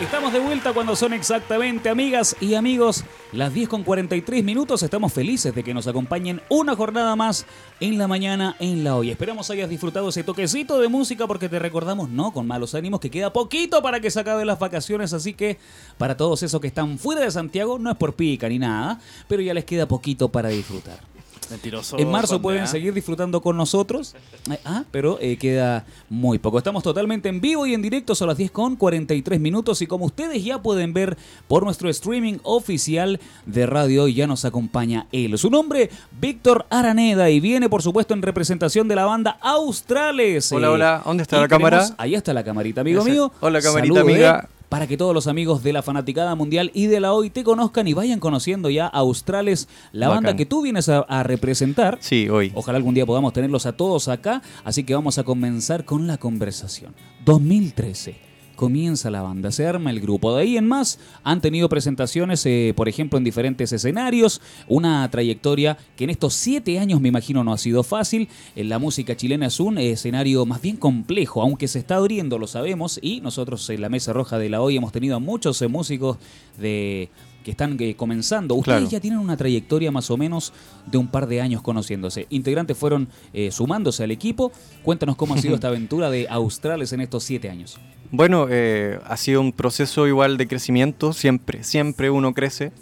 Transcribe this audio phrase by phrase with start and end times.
[0.00, 4.82] Estamos de vuelta cuando son exactamente, amigas y amigos, las 10 con 43 minutos.
[4.82, 7.46] Estamos felices de que nos acompañen una jornada más
[7.78, 9.10] en la mañana en la hoy.
[9.10, 13.08] Esperamos hayas disfrutado ese toquecito de música porque te recordamos, no con malos ánimos, que
[13.08, 15.12] queda poquito para que se acaben las vacaciones.
[15.12, 15.58] Así que
[15.96, 19.42] para todos esos que están fuera de Santiago, no es por pica ni nada, pero
[19.42, 21.13] ya les queda poquito para disfrutar.
[21.50, 21.98] Mentiroso.
[21.98, 22.66] En marzo pueden ¿ah?
[22.66, 24.14] seguir disfrutando con nosotros,
[24.50, 26.58] eh, ah, pero eh, queda muy poco.
[26.58, 30.06] Estamos totalmente en vivo y en directo, son las 10 con 43 minutos y como
[30.06, 31.16] ustedes ya pueden ver
[31.48, 35.36] por nuestro streaming oficial de radio, ya nos acompaña él.
[35.38, 40.50] Su nombre, Víctor Araneda y viene por supuesto en representación de la banda Australes.
[40.52, 41.02] Hola, Eh, hola.
[41.04, 41.88] ¿Dónde está y la cámara?
[41.98, 43.10] Ahí está la camarita, amigo Ese.
[43.10, 43.32] mío.
[43.40, 44.48] Hola, camarita, amiga.
[44.68, 47.86] Para que todos los amigos de la Fanaticada Mundial y de la hoy te conozcan
[47.86, 50.24] y vayan conociendo ya a Australes, la Bacán.
[50.24, 51.98] banda que tú vienes a, a representar.
[52.00, 52.50] Sí, hoy.
[52.54, 56.18] Ojalá algún día podamos tenerlos a todos acá, así que vamos a comenzar con la
[56.18, 56.94] conversación.
[57.24, 58.23] 2013.
[58.56, 60.34] Comienza la banda, se arma el grupo.
[60.34, 64.40] De ahí en más han tenido presentaciones, eh, por ejemplo, en diferentes escenarios.
[64.68, 68.28] Una trayectoria que en estos siete años me imagino no ha sido fácil.
[68.54, 72.46] En la música chilena es un escenario más bien complejo, aunque se está abriendo, lo
[72.46, 72.98] sabemos.
[73.02, 76.18] Y nosotros en la Mesa Roja de la Hoy hemos tenido a muchos eh, músicos
[76.58, 77.08] de
[77.44, 78.56] que están eh, comenzando.
[78.56, 78.90] Ustedes Claro.
[78.90, 80.52] ya tienen una trayectoria más o menos
[80.86, 82.26] de un par de años conociéndose.
[82.30, 84.50] Integrantes fueron eh, sumándose al equipo.
[84.82, 87.78] Cuéntanos cómo ha sido esta aventura de Australes en estos siete años.
[88.10, 92.72] Bueno, eh, ha sido un proceso igual de crecimiento, siempre, siempre uno crece.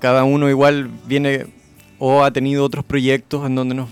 [0.00, 1.46] Cada uno igual viene
[1.98, 3.88] o ha tenido otros proyectos en donde nos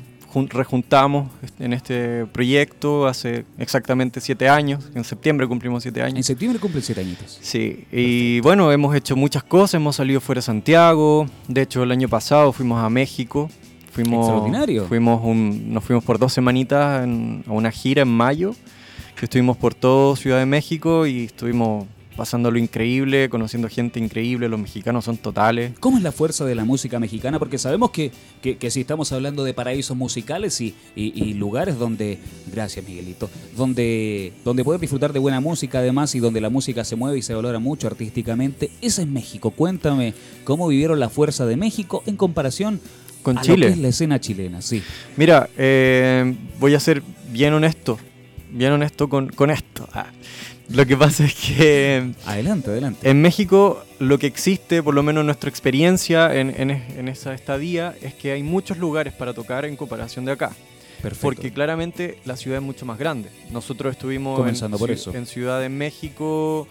[0.50, 4.88] rejuntamos en este proyecto hace exactamente siete años.
[4.94, 6.26] En septiembre cumplimos siete En años.
[6.26, 7.38] septiembre cumplen siete añitos.
[7.40, 11.90] Sí, y bueno, hemos hecho muchas cosas, hemos salido fuera de Santiago, de hecho el
[11.90, 13.50] año pasado fuimos a México,
[13.90, 14.86] fuimos, Extraordinario.
[14.86, 18.54] fuimos un- nos fuimos por dos semanitas en- a una gira en mayo,
[19.16, 21.86] que estuvimos por todo Ciudad de México y estuvimos
[22.18, 25.72] pasando lo increíble, conociendo gente increíble, los mexicanos son totales.
[25.78, 27.38] ¿Cómo es la fuerza de la música mexicana?
[27.38, 28.10] Porque sabemos que,
[28.42, 32.18] que, que si estamos hablando de paraísos musicales y, y- y lugares donde,
[32.52, 36.96] gracias Miguelito, donde, donde poder disfrutar de buena música además y donde la música se
[36.96, 39.52] mueve y se valora mucho artísticamente, ese es México.
[39.52, 42.80] Cuéntame cómo vivieron la fuerza de México en comparación
[43.22, 43.56] Con a Chile.
[43.58, 44.82] lo que es la escena chilena, sí.
[45.16, 47.00] Mira, eh, voy a ser
[47.30, 47.96] bien honesto,
[48.50, 49.88] bien honesto con, con esto.
[49.92, 50.06] Ah,
[50.68, 52.12] Lo que pasa es que...
[52.26, 53.08] Adelante, adelante.
[53.08, 57.94] En México lo que existe, por lo menos nuestra experiencia en, en en esa estadía,
[58.02, 60.52] es que hay muchos lugares para tocar en comparación de acá.
[61.02, 61.22] Perfecto.
[61.22, 63.30] Porque claramente la ciudad es mucho más grande.
[63.50, 65.14] Nosotros estuvimos Comenzando en, por eso.
[65.14, 66.68] en Ciudad de México,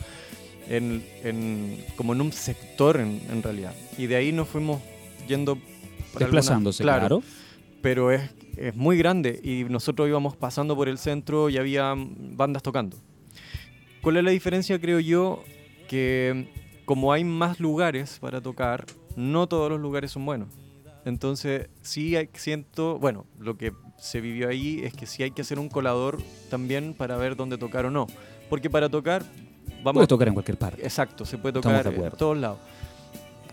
[0.70, 3.74] en, en- como en un sector en, en realidad.
[3.98, 4.82] Y de ahí nos fuimos
[5.28, 5.54] yendo...
[5.54, 7.24] algunas- Desplazándose, claro.
[7.82, 8.22] Pero es,
[8.58, 12.98] es muy grande y nosotros íbamos pasando por el centro y había bandas tocando.
[14.08, 15.44] ¿Cuál es la diferencia, creo yo?
[15.90, 16.48] Que
[16.86, 18.86] como hay más lugares para tocar,
[19.18, 20.48] no todos los lugares son buenos.
[21.04, 25.60] Entonces, sí siento, bueno, lo que se vivió ahí es que sí hay que hacer
[25.60, 26.20] un colador
[26.50, 28.08] también para ver dónde tocar o no.
[28.50, 29.26] Porque para tocar,
[29.84, 30.82] vamos Puedes tocar en cualquier parte.
[30.84, 32.60] Exacto, se puede tocar en todos lados.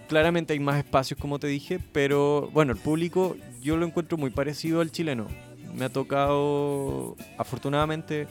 [0.06, 4.30] Claramente hay más espacios, como te dije, pero bueno, el público yo lo encuentro muy
[4.30, 5.26] parecido al chileno.
[5.74, 8.28] Me ha tocado, afortunadamente,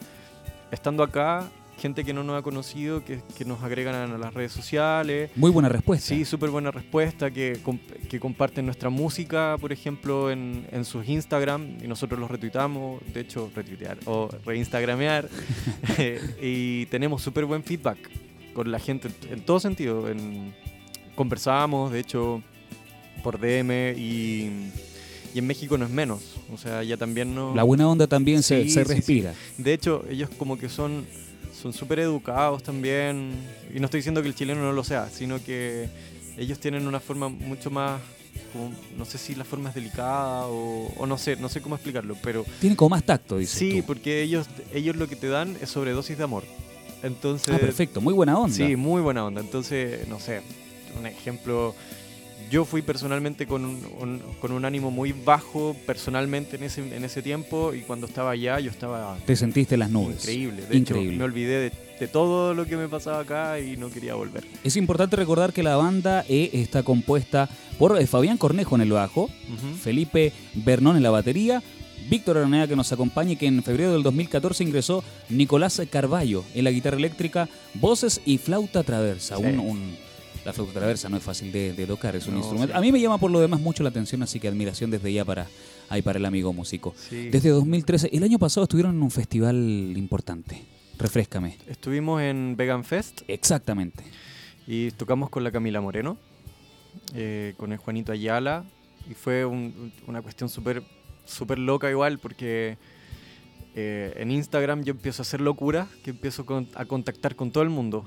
[0.71, 4.51] estando acá, gente que no nos ha conocido, que, que nos agregan a las redes
[4.51, 5.31] sociales.
[5.35, 6.07] Muy buena respuesta.
[6.07, 7.59] Sí, súper buena respuesta, que,
[8.09, 13.21] que comparten nuestra música, por ejemplo, en, en sus Instagram, y nosotros los retuitamos, de
[13.21, 15.29] hecho, retuitear o reinstagramear,
[16.41, 17.97] y tenemos súper buen feedback
[18.53, 20.09] con la gente en todo sentido.
[20.09, 20.53] En,
[21.15, 22.41] conversamos, de hecho,
[23.23, 24.71] por DM, y,
[25.33, 27.53] y en México no es menos, o sea, ya también no...
[27.55, 28.95] La buena onda también se, Sí, se sí, sí.
[28.95, 29.33] respira.
[29.57, 31.05] De hecho, ellos como que son
[31.63, 33.31] son súper educados también.
[33.73, 35.87] Y no estoy diciendo que el chileno no lo sea, sino que
[36.37, 38.01] ellos tienen una forma mucho más,
[38.51, 41.75] como, no sé si la forma es delicada o, o no sé, no sé cómo
[41.75, 43.87] explicarlo, pero Tiene como más tacto, dices sí, tú.
[43.87, 46.43] porque ellos, ellos lo que te dan es sobredosis de amor.
[47.01, 48.01] Entonces, Ah, perfecto.
[48.01, 48.55] Muy buena onda.
[48.55, 49.41] Sí, muy buena onda.
[49.41, 50.41] Entonces, no sé,
[50.99, 51.75] un ejemplo.
[52.53, 57.03] Yo fui personalmente con un, un- con un ánimo muy bajo, personalmente en ese, en
[57.03, 60.17] ese tiempo, y cuando estaba allá yo estaba Te sentiste en las nubes.
[60.19, 60.61] increíble.
[60.67, 61.09] De Increíble.
[61.13, 64.43] hecho, me olvidé de, de todo lo que me pasaba acá y no quería volver.
[64.63, 68.91] Es importante recordar que la banda E está compuesta por eh, Fabián Cornejo en el
[68.91, 69.75] bajo, Ujú.
[69.81, 71.63] Felipe Bernón en la batería,
[72.07, 76.65] Víctor Aranea que nos acompaña y que en febrero del 2014 ingresó Nicolás Carballo en
[76.65, 79.37] la guitarra eléctrica, voces y flauta traversa.
[79.37, 79.43] Sí.
[79.43, 80.12] Un- un-
[80.45, 82.73] la flauta traversa no es fácil de, de tocar, es un No, instrumento.
[82.73, 82.77] sí.
[82.77, 85.23] A mí me llama por lo demás mucho la atención, así que admiración desde ya
[85.25, 85.47] para,
[85.89, 86.93] ahí para el amigo músico.
[86.97, 87.29] Sí.
[87.29, 89.55] Desde 2013, el año pasado estuvieron en un festival
[89.95, 90.63] importante,
[90.97, 91.57] Refrescame.
[91.67, 94.03] Estuvimos en Vegan Fest Exactamente.
[94.67, 96.17] y tocamos con la Camila Moreno,
[97.15, 98.63] eh, con el Juanito Ayala,
[99.09, 100.83] y fue un- una cuestión súper
[101.25, 102.77] súper loca igual, porque
[103.75, 107.63] eh, en Instagram yo empiezo a hacer locuras, que empiezo con- a contactar con todo
[107.63, 108.05] el mundo.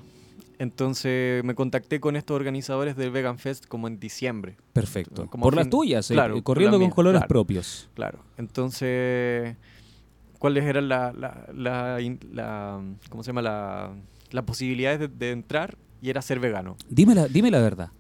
[0.59, 4.57] Entonces me contacté con estos organizadores del Vegan Fest como en diciembre.
[4.73, 5.27] Perfecto.
[5.29, 7.29] Como por fin- las tuyas, eh, claro, corriendo con colores claro.
[7.29, 7.89] propios.
[7.95, 8.21] Claro.
[8.39, 9.57] Entonces,
[10.39, 12.81] ¿cuáles eran la, la, la in- la-
[13.11, 13.43] ¿cómo se llama?
[13.43, 13.91] La,
[14.31, 15.77] las posibilidades de, de entrar?
[16.01, 16.77] Y era ser vegano.
[16.89, 17.91] Dime la, dime la verdad.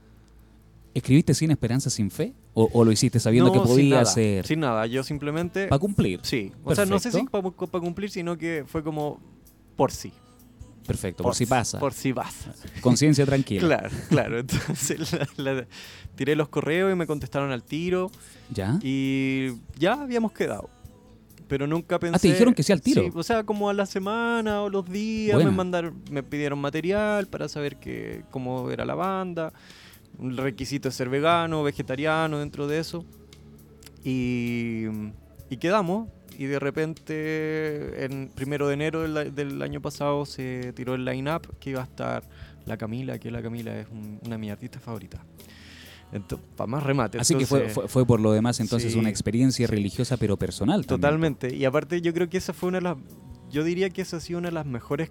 [0.94, 2.32] ¿Escribiste sin esperanza, sin fe?
[2.54, 5.66] ¿O, o lo hiciste sabiendo No, que podía nada, ser Sin nada, yo simplemente...
[5.68, 6.20] para cumplir?
[6.22, 7.42] Sí, o sea, no sé si para
[7.82, 9.20] cumplir, sino que fue como
[9.76, 10.10] por sí.
[10.86, 11.78] Perfecto, por, si pasa.
[11.78, 12.54] Por si pasa.
[12.80, 13.60] Conciencia tranquila.
[13.60, 14.38] Claro, claro.
[14.40, 15.66] Entonces la- la-
[16.14, 18.10] tiré los correos y me contestaron al tiro
[18.50, 18.78] ¿Ya?
[18.82, 19.48] y
[19.78, 20.70] ya habíamos quedado.
[21.48, 22.16] Pero nunca pensé...
[22.16, 23.02] Ah, te dijeron que sí al tiro.
[23.04, 25.50] Sí, o sea, como a la semana o los días Buena.
[25.50, 29.52] me mandaron, me pidieron material para saber que, cómo era la banda.
[30.18, 33.04] Un requisito es ser vegano, vegetariano dentro de eso.
[34.02, 34.84] Y,
[35.50, 36.08] y quedamos.
[36.38, 41.70] Y de repente, en primero de enero del, año pasado, se tiró el line-up que
[41.70, 42.22] iba a estar
[42.66, 45.20] la Camila, que la Camila es un- una de mis artistas favoritas.
[46.56, 47.18] Para más remate.
[47.18, 49.70] Así que fue, entonces- fue, fue por lo demás entonces Sí, una experiencia sí.
[49.74, 50.86] religiosa pero personal.
[50.86, 51.00] también.
[51.00, 51.54] Totalmente.
[51.54, 52.96] Y aparte yo creo que esa fue una de las...
[53.50, 55.10] Yo diría que esa ha sido una de las mejores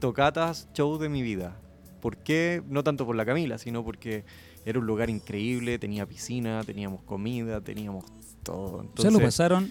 [0.00, 1.56] tocatas, shows de mi vida.
[2.00, 2.62] ¿Por qué?
[2.68, 4.24] No tanto por la Camila, sino porque
[4.64, 8.04] era un lugar increíble, tenía piscina, teníamos comida, teníamos
[8.42, 8.66] todo.
[8.66, 8.88] O sea, lo
[9.18, 9.70] Entonces, pasaron.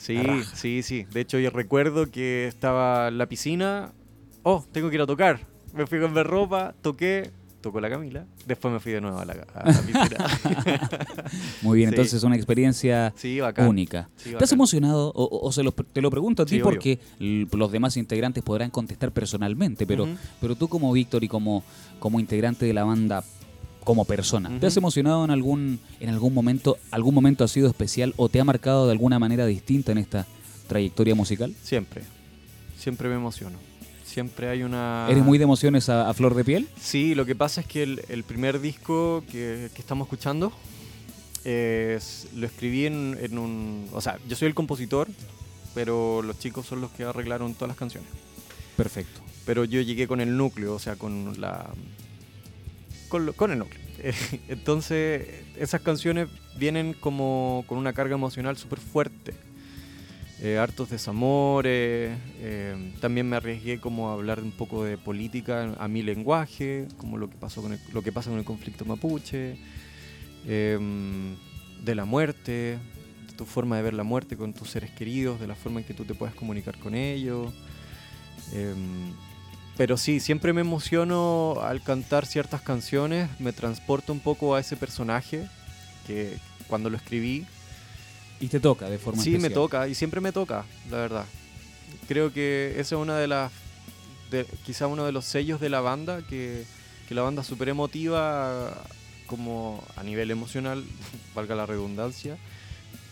[0.00, 0.18] Sí,
[0.54, 1.06] sí, sí.
[1.12, 3.92] De hecho yo recuerdo que estaba en la piscina.
[4.42, 5.40] Oh, tengo que ir a tocar.
[5.74, 7.30] Me fui a cambiar ropa, toqué,
[7.60, 8.24] tocó la Camila.
[8.46, 10.78] Después me fui de nuevo a la, a la piscina.
[11.62, 11.94] Muy bien, Sí.
[11.94, 14.08] entonces una experiencia sí, única.
[14.16, 15.08] Sí, ¿Te has emocionado?
[15.14, 18.70] O, o- o se lo- te lo pregunto a ti porque los demás integrantes podrán
[18.70, 20.08] contestar personalmente, pero,
[20.40, 21.62] pero tú como Víctor y como,
[21.98, 23.22] como integrante de la banda,
[23.88, 26.76] como persona, ¿te has emocionado en algún, en algún momento?
[26.90, 30.26] ¿Algún momento ha sido especial o te ha marcado de alguna manera distinta en esta
[30.66, 31.54] trayectoria musical?
[31.62, 32.02] Siempre.
[32.78, 33.56] Siempre me emociono.
[34.04, 35.06] Siempre hay una...
[35.08, 36.68] ¿Eres muy de emociones a, a flor de piel?
[36.78, 40.52] Sí, lo que pasa es que el, el primer disco que, que estamos escuchando
[41.44, 43.88] es- lo escribí en, en un...
[43.94, 45.08] O sea, yo soy el compositor,
[45.74, 48.10] pero los chicos son los que arreglaron todas las canciones.
[48.76, 49.22] Perfecto.
[49.46, 51.70] Pero yo llegué con el núcleo, o sea, con la...
[53.08, 53.80] Con, el núcleo.
[54.48, 55.26] Entonces,
[55.58, 56.28] esas canciones
[56.58, 59.34] vienen como con una carga emocional súper fuerte.
[60.40, 62.16] Eh, hartos desamores.
[62.40, 67.16] eh, también me arriesgué como a hablar un poco de política a mi lenguaje, como
[67.18, 69.56] lo que, pasó con el- lo que pasa con el conflicto mapuche,
[70.46, 71.34] em,
[71.84, 72.78] de la muerte,
[73.26, 75.86] de tu forma de ver la muerte con tus seres queridos, de la forma en
[75.86, 77.52] que tú te puedes comunicar con ellos.
[79.78, 84.76] Pero sí, siempre me emociono al cantar ciertas canciones, me transporto un poco a ese
[84.76, 85.46] personaje
[86.04, 86.36] que
[86.66, 87.46] cuando lo escribí
[88.40, 91.24] Y te toca de forma Sí, me toca y siempre me toca, la verdad.
[92.08, 93.52] Creo que esa es una de las,
[94.32, 96.64] de, quizá uno de los sellos de la banda, que,
[97.08, 98.74] que la banda es súper emotiva,
[99.28, 100.84] como a nivel emocional,
[101.36, 102.36] valga la redundancia,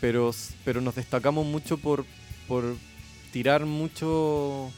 [0.01, 0.35] pero,
[0.65, 2.05] pero nos destacamos mucho por,
[2.49, 2.75] por
[3.31, 4.73] tirar mucho,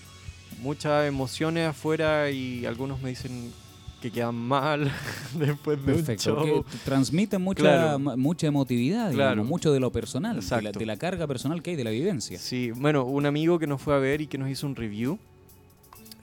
[0.60, 3.52] muchas emociones afuera y algunos me dicen
[4.00, 4.90] que quedan mal
[5.38, 6.64] después de Perfecto, un show.
[6.84, 7.98] transmite mucha, Claro.
[7.98, 9.30] mucha emotividad, Claro.
[9.32, 11.90] digamos, mucho de lo personal, de la, de la carga personal que hay, de la
[11.90, 12.38] vivencia.
[12.38, 15.18] Sí, bueno, un amigo que nos fue a ver y que nos hizo un review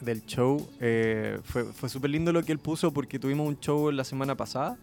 [0.01, 3.91] del show, eh, fue, fue súper lindo lo que él puso porque tuvimos un show
[3.91, 4.77] la semana pasada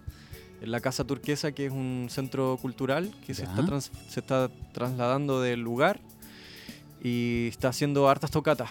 [0.61, 4.51] en la Casa Turquesa, que es un centro cultural que se está, trans- se está
[4.73, 5.99] trasladando del lugar
[7.03, 8.71] y está haciendo hartas tocatas.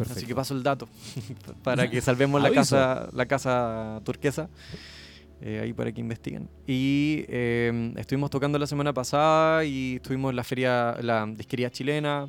[0.00, 0.18] Perfecto.
[0.18, 0.88] Así que paso el dato
[1.62, 4.48] para que salvemos la casa, la casa turquesa.
[5.42, 6.48] eh, ahí para que investiguen.
[6.66, 12.28] Y eh, estuvimos tocando la semana pasada y estuvimos en la feria, la disquería chilena,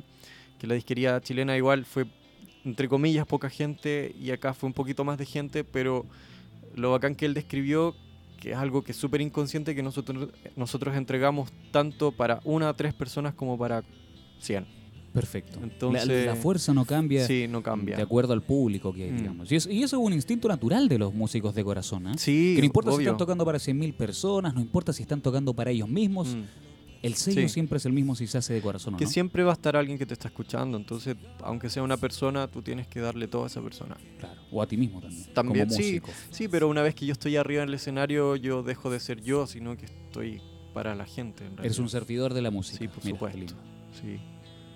[0.58, 2.06] que la disquería chilena igual fue,
[2.64, 6.06] entre comillas, poca gente y acá fue un poquito más de gente, pero
[6.74, 7.94] lo bacán que él describió,
[8.40, 12.74] que es algo que es súper inconsciente, que nosotros, nosotros entregamos tanto para una a
[12.74, 13.82] tres personas como para
[14.40, 14.81] 100.
[15.12, 15.60] Perfecto.
[15.62, 17.96] Entonces- la, fuerza no cambia, Sí, no cambia.
[17.96, 19.16] de acuerdo al público que hay, Mm.
[19.18, 19.52] digamos.
[19.52, 22.06] Y, es- y eso es un instinto natural de los músicos de corazón.
[22.08, 22.12] ¿eh?
[22.16, 25.52] Sí, que no importa si están tocando para 100.000 personas, no importa si están tocando
[25.54, 26.42] para ellos mismos, Mm.
[27.02, 27.48] el sello Sí.
[27.48, 29.10] siempre es el mismo si se hace de corazón o Que no.
[29.10, 32.62] siempre va a estar alguien que te está escuchando, entonces, aunque sea una persona, tú
[32.62, 33.96] tienes que darle todo a esa persona.
[34.18, 34.40] Claro.
[34.50, 36.08] O a ti mismo también, También, como sí, músico.
[36.30, 39.20] sí, pero una vez que yo estoy arriba en el escenario, yo dejo de ser
[39.20, 40.40] yo, sino que estoy
[40.72, 41.44] para la gente.
[41.44, 41.80] En Eres realidad.
[41.80, 42.78] un servidor de la música.
[42.78, 43.54] Sí, por Mira, supuesto.
[44.00, 44.18] Sí.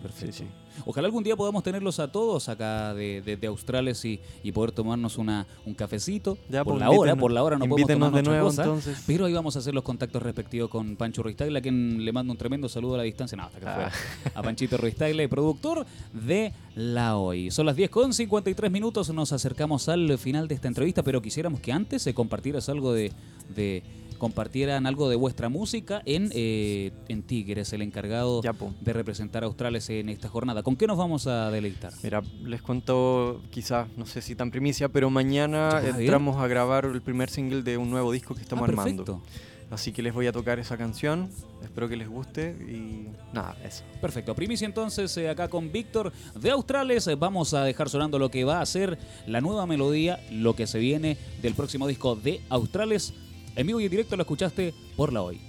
[0.07, 0.33] Perfecto.
[0.37, 0.51] Sí, sí.
[0.85, 4.73] Ojalá algún día podamos tenerlos a todos acá de, de- de Australes y, y poder
[4.73, 6.37] tomarnos una, un cafecito.
[6.51, 8.63] Ya, por pues, la hora, por la hora no podemos tomar de nuevo, cosa.
[8.65, 9.03] entonces.
[9.07, 12.31] Pero ahí vamos a hacer los contactos respectivos con Pancho Ruistaglia, a quien le mando
[12.33, 13.37] un tremendo saludo a la distancia.
[13.37, 13.87] No, hasta acá Ah.
[13.87, 14.33] afuera.
[14.35, 17.51] A Panchito Ruistaglia, productor de La Hoy.
[17.51, 21.61] Son las 10 con 53 minutos, nos acercamos al final de esta entrevista, pero quisiéramos
[21.61, 23.13] que antes se compartieras algo de...
[23.55, 23.83] de-
[24.17, 29.47] compartieran algo de vuestra música en, eh, en Tigres, el encargado Ya, de representar a
[29.47, 30.63] Australes en esta jornada.
[30.63, 31.93] ¿Con qué nos vamos a deleitar?
[32.03, 37.03] Mira, les cuento quizás, no sé si tan primicia, pero mañana entramos a grabar el
[37.03, 39.23] primer single de un nuevo disco que estamos Ah, armando.
[39.69, 41.29] Así que les voy a tocar esa canción,
[41.61, 43.83] espero que les guste y nada, eso.
[44.01, 44.33] Perfecto.
[44.33, 47.09] Primicia entonces eh, acá con Víctor de Australes.
[47.09, 48.97] Eh, Vamos a dejar sonando lo que va a ser
[49.27, 53.13] la nueva melodía, lo que se viene del próximo disco de Australes.
[53.57, 55.41] En vivo y en directo lo escuchaste por la hoy.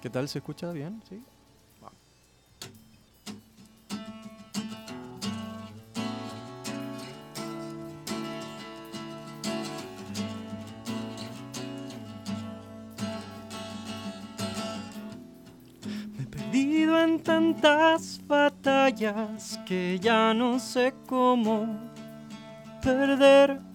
[0.00, 0.26] ¿Qué tal?
[0.26, 1.02] ¿Se escucha bien?
[1.06, 1.22] ¿Sí?
[16.16, 21.66] Me he perdido en tantas batallas que ya no sé cómo
[22.82, 23.69] perder.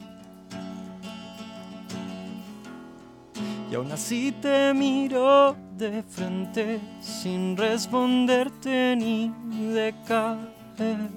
[3.76, 9.34] Y aún así te miro de frente sin responderte ni
[9.74, 11.10] de caer.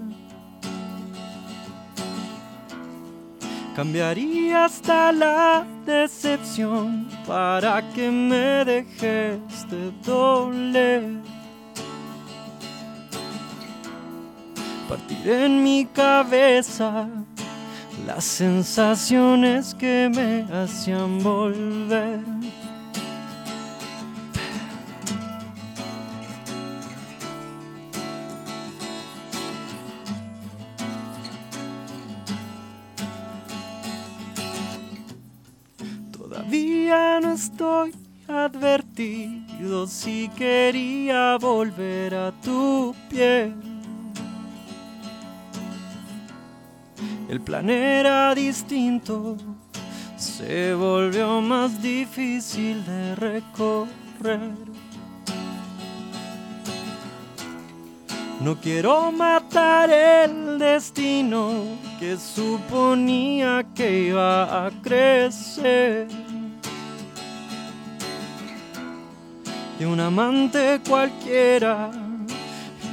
[3.76, 11.04] Cambiaría hasta la decepción para que me dejes de doler.
[14.88, 17.08] Partiré en mi cabeza
[18.06, 22.20] las sensaciones que me hacían volver.
[37.58, 37.92] Estoy
[38.28, 43.52] advertido si quería volver a tu piel.
[47.28, 49.36] El plan era distinto,
[50.16, 54.54] se volvió más difícil de recorrer.
[58.40, 61.64] No quiero matar el destino
[61.98, 66.06] que suponía que iba a crecer.
[69.78, 71.90] De un amante cualquiera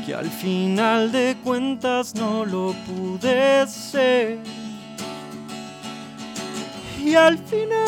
[0.05, 4.37] que al final de cuentas no lo pude ser.
[7.03, 7.85] Y al final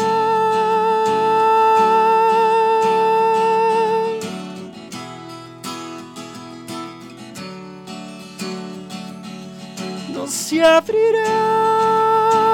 [10.11, 12.46] no se abrirá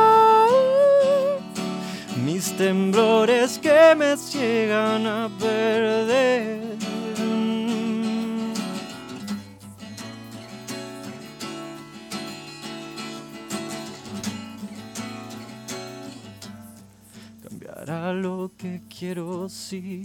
[2.52, 6.78] temblores que me ciegan a perder.
[17.42, 20.04] Cambiará lo que quiero si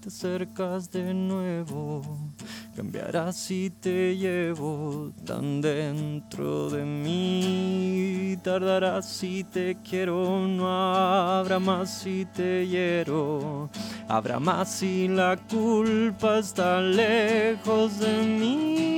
[0.00, 2.02] te acercas de nuevo.
[2.76, 8.36] Cambiará si te llevo tan dentro de mí.
[8.42, 13.70] Tardará si te quiero, no habrá más si te hiero.
[14.08, 18.96] Habrá más si la culpa está lejos de mí.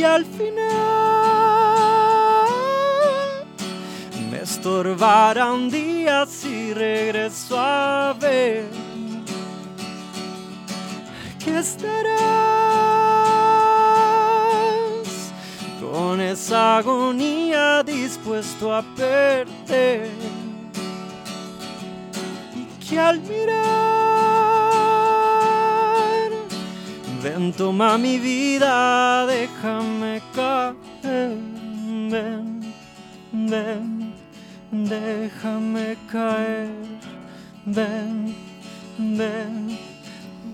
[0.00, 0.79] y al final
[4.60, 8.66] estorbará un día si regreso a ver.
[11.42, 12.20] Que estarás
[15.80, 20.10] con esa agonía dispuesto a perder
[22.54, 23.60] y que al mirar
[27.22, 31.36] Ven, toma mi vida, déjame caer.
[32.10, 32.60] Ven,
[33.32, 33.99] ven,
[34.90, 36.68] déjame caer.
[37.64, 38.34] Ven,
[38.98, 39.78] ven,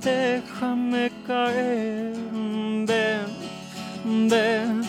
[0.03, 2.13] déjame caer.
[2.87, 3.27] Ven,
[4.29, 4.83] ven,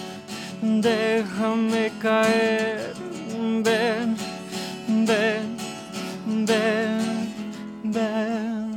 [0.82, 2.94] déjame caer.
[3.63, 4.18] Ven,
[5.10, 5.58] ven,
[6.25, 7.34] ven,
[7.84, 8.75] ven.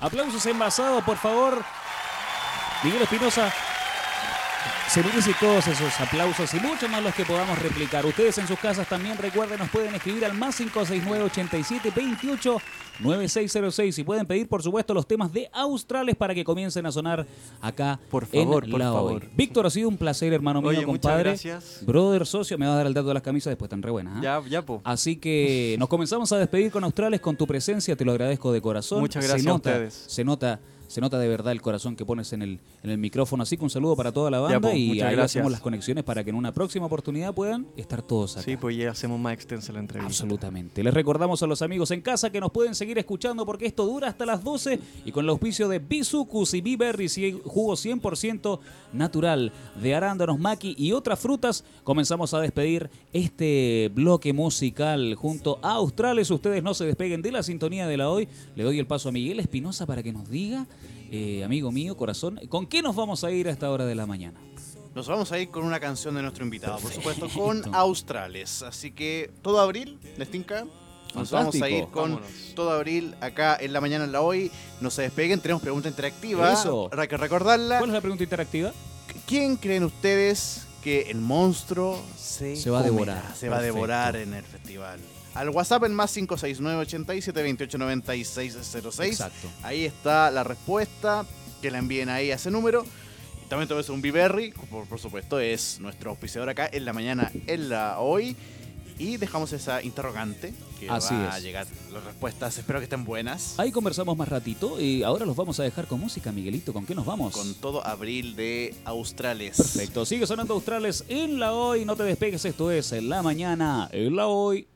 [0.00, 1.64] Aplausos envasados, por favor.
[2.84, 3.50] Miguel Espinosa,
[4.94, 8.06] Se merece todos esos aplausos y mucho más los que podamos replicar.
[8.06, 12.58] Ustedes en sus casas también recuerden, nos pueden escribir al más 569 87 28
[13.00, 17.26] 9606 y pueden pedir, por supuesto, los temas de Australes para que comiencen a sonar
[17.60, 17.98] acá.
[18.08, 19.26] Por favor, en por la favor.
[19.34, 21.30] Víctor, ha sido un placer, hermano mío, Oye, muchas compadre.
[21.30, 21.80] gracias.
[21.84, 24.14] Brother, socio, me va a dar el dato de las camisas, después están re buenas.
[24.18, 24.20] ¿ah?
[24.22, 24.80] Ya, ya, po.
[24.84, 28.62] Así que nos comenzamos a despedir con Australes, con tu presencia, te lo agradezco de
[28.62, 29.00] corazón.
[29.00, 30.04] Muchas Se gracias a nota, ustedes.
[30.06, 33.42] Se nota, se nota de verdad el corazón que pones en el, en el micrófono.
[33.42, 35.24] Así que un saludo para toda la banda po, y ahí gracias.
[35.24, 38.44] hacemos las conexiones para que en una próxima oportunidad puedan estar todos acá.
[38.44, 40.08] Sí, pues ya hacemos más extensa la entrevista.
[40.08, 40.82] Absolutamente.
[40.82, 44.08] Les recordamos a los amigos en casa que nos pueden seguir escuchando porque esto dura
[44.08, 48.60] hasta las 12 y con el auspicio de Bisucus y B-Berries y jugo 100%
[48.92, 55.72] natural de arándanos, maqui y otras frutas, comenzamos a despedir este bloque musical junto a
[55.72, 56.30] Australes.
[56.30, 58.28] Ustedes no se despeguen de la sintonía de la hoy.
[58.54, 60.66] Le doy el paso a Miguel Espinosa para que nos diga,
[61.10, 64.06] eh, amigo mío, corazón, ¿con qué nos vamos a ir a esta hora de la
[64.06, 64.40] mañana?
[64.94, 67.74] Nos vamos a ir con una canción de nuestro invitado, por supuesto, con.
[67.74, 68.62] Australes.
[68.62, 70.66] Así que todo abril, ¿les tinca?
[71.14, 72.52] Nos vamos a ir con Vámonos.
[72.54, 74.50] todo abril acá en la mañana en la hoy.
[74.80, 76.52] No se despeguen, tenemos pregunta interactiva.
[76.52, 76.86] Eso.
[76.86, 77.78] Habrá que recordarla.
[77.78, 78.72] ¿Cuál es la pregunta interactiva?
[79.26, 83.34] ¿Quién creen ustedes que el monstruo se, Se va a devorar.
[83.36, 85.00] Se va a devorar en el festival.
[85.34, 88.58] Al WhatsApp el más 569 87 28 96
[88.92, 89.00] 06.
[89.00, 89.48] Exacto.
[89.62, 91.26] Ahí está la respuesta.
[91.60, 92.84] Que la envíen ahí a ese número.
[93.44, 96.92] Y también todo eso un Biberry, por, por supuesto, es nuestro auspiciador acá en la
[96.92, 98.36] mañana, en la hoy.
[98.98, 101.66] Y dejamos esa interrogante que Así va a llegar.
[101.92, 103.58] Las respuestas espero que estén buenas.
[103.58, 106.72] Ahí conversamos más ratito y ahora los vamos a dejar con música, Miguelito.
[106.72, 107.32] ¿Con qué nos vamos?
[107.32, 109.56] Con todo abril de Australes.
[109.56, 113.88] Perfecto, sigue sonando Australes en la hoy, no te despegues, esto es en la mañana,
[113.90, 114.68] en la hoy.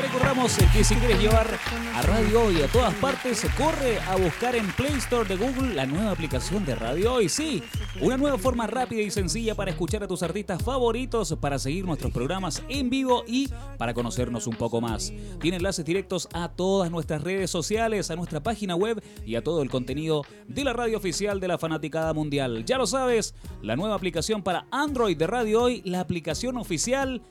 [0.00, 1.46] Recordamos eh, que si quieres llevar
[1.94, 5.86] a Radio Hoy a todas partes, corre a buscar en Play Store de Google la
[5.86, 7.28] nueva aplicación de Radio Hoy.
[7.28, 7.62] Sí,
[8.00, 12.12] una nueva forma rápida y sencilla para escuchar a tus artistas favoritos, para seguir nuestros
[12.12, 13.48] programas en vivo y
[13.78, 15.12] para conocernos un poco más.
[15.40, 19.62] Tiene enlaces directos a todas nuestras redes sociales, a nuestra página web y a todo
[19.62, 22.64] el contenido de la radio oficial de la Fanaticada Mundial.
[22.64, 27.22] Ya lo sabes, la nueva aplicación para Android de Radio Hoy, la aplicación oficial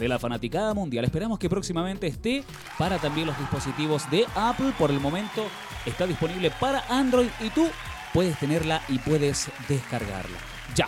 [0.00, 1.04] de la Fanaticada Mundial.
[1.04, 2.42] Esperamos que próximamente esté
[2.78, 4.72] para también los dispositivos de Apple.
[4.78, 5.44] Por el momento
[5.86, 7.68] está disponible para Android y tú
[8.12, 10.38] puedes tenerla y puedes descargarla.
[10.74, 10.86] Ya.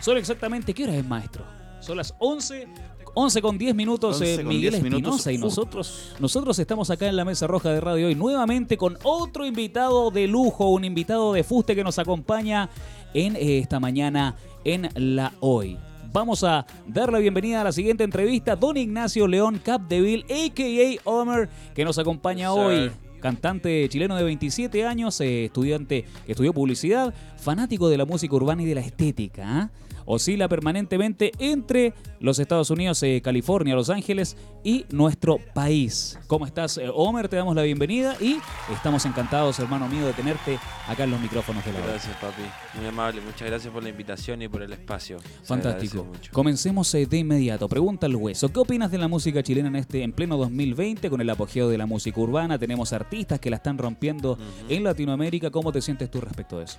[0.00, 1.44] Son exactamente, ¿qué hora es, maestro?
[1.80, 2.66] Son las 11.
[3.14, 5.62] 11 con 10 minutos, 11 eh, con Miguel 10 minutos, Espinosa y justo.
[5.62, 10.12] nosotros, nosotros estamos acá en la Mesa Roja de Radio Hoy nuevamente con otro invitado
[10.12, 12.68] de lujo, un invitado de fuste que nos acompaña
[13.14, 15.78] en eh, esta mañana en la Hoy.
[16.10, 21.00] Vamos a dar la bienvenida a la siguiente entrevista, don Ignacio León Capdeville, a.k.a.
[21.04, 22.58] Homer, que nos acompaña Sir.
[22.58, 22.90] hoy.
[23.20, 28.62] Cantante chileno de 27 años, eh, estudiante que estudió publicidad, fanático de la música urbana
[28.62, 29.42] y de la estética.
[29.44, 29.70] ¿ah?
[30.10, 36.18] Oscila permanentemente entre los Estados Unidos, eh, California, Los Ángeles y nuestro país.
[36.26, 37.28] ¿Cómo estás, eh, Homer?
[37.28, 38.38] Te damos la bienvenida y
[38.72, 41.88] estamos encantados, hermano mío, de tenerte acá en los micrófonos de la hora.
[41.88, 42.40] Gracias, papi.
[42.78, 43.20] Muy amable.
[43.20, 45.18] Muchas gracias por la invitación y por el espacio.
[45.44, 46.06] Fantástico.
[46.32, 47.68] Comencemos eh, de inmediato.
[47.68, 48.48] Pregunta al hueso.
[48.48, 51.76] ¿Qué opinas de la música chilena en este en pleno 2020 con el apogeo de
[51.76, 52.58] la música urbana?
[52.58, 54.38] Tenemos artistas que la están rompiendo
[54.70, 55.50] en Latinoamérica.
[55.50, 56.78] ¿Cómo te sientes tú respecto de eso?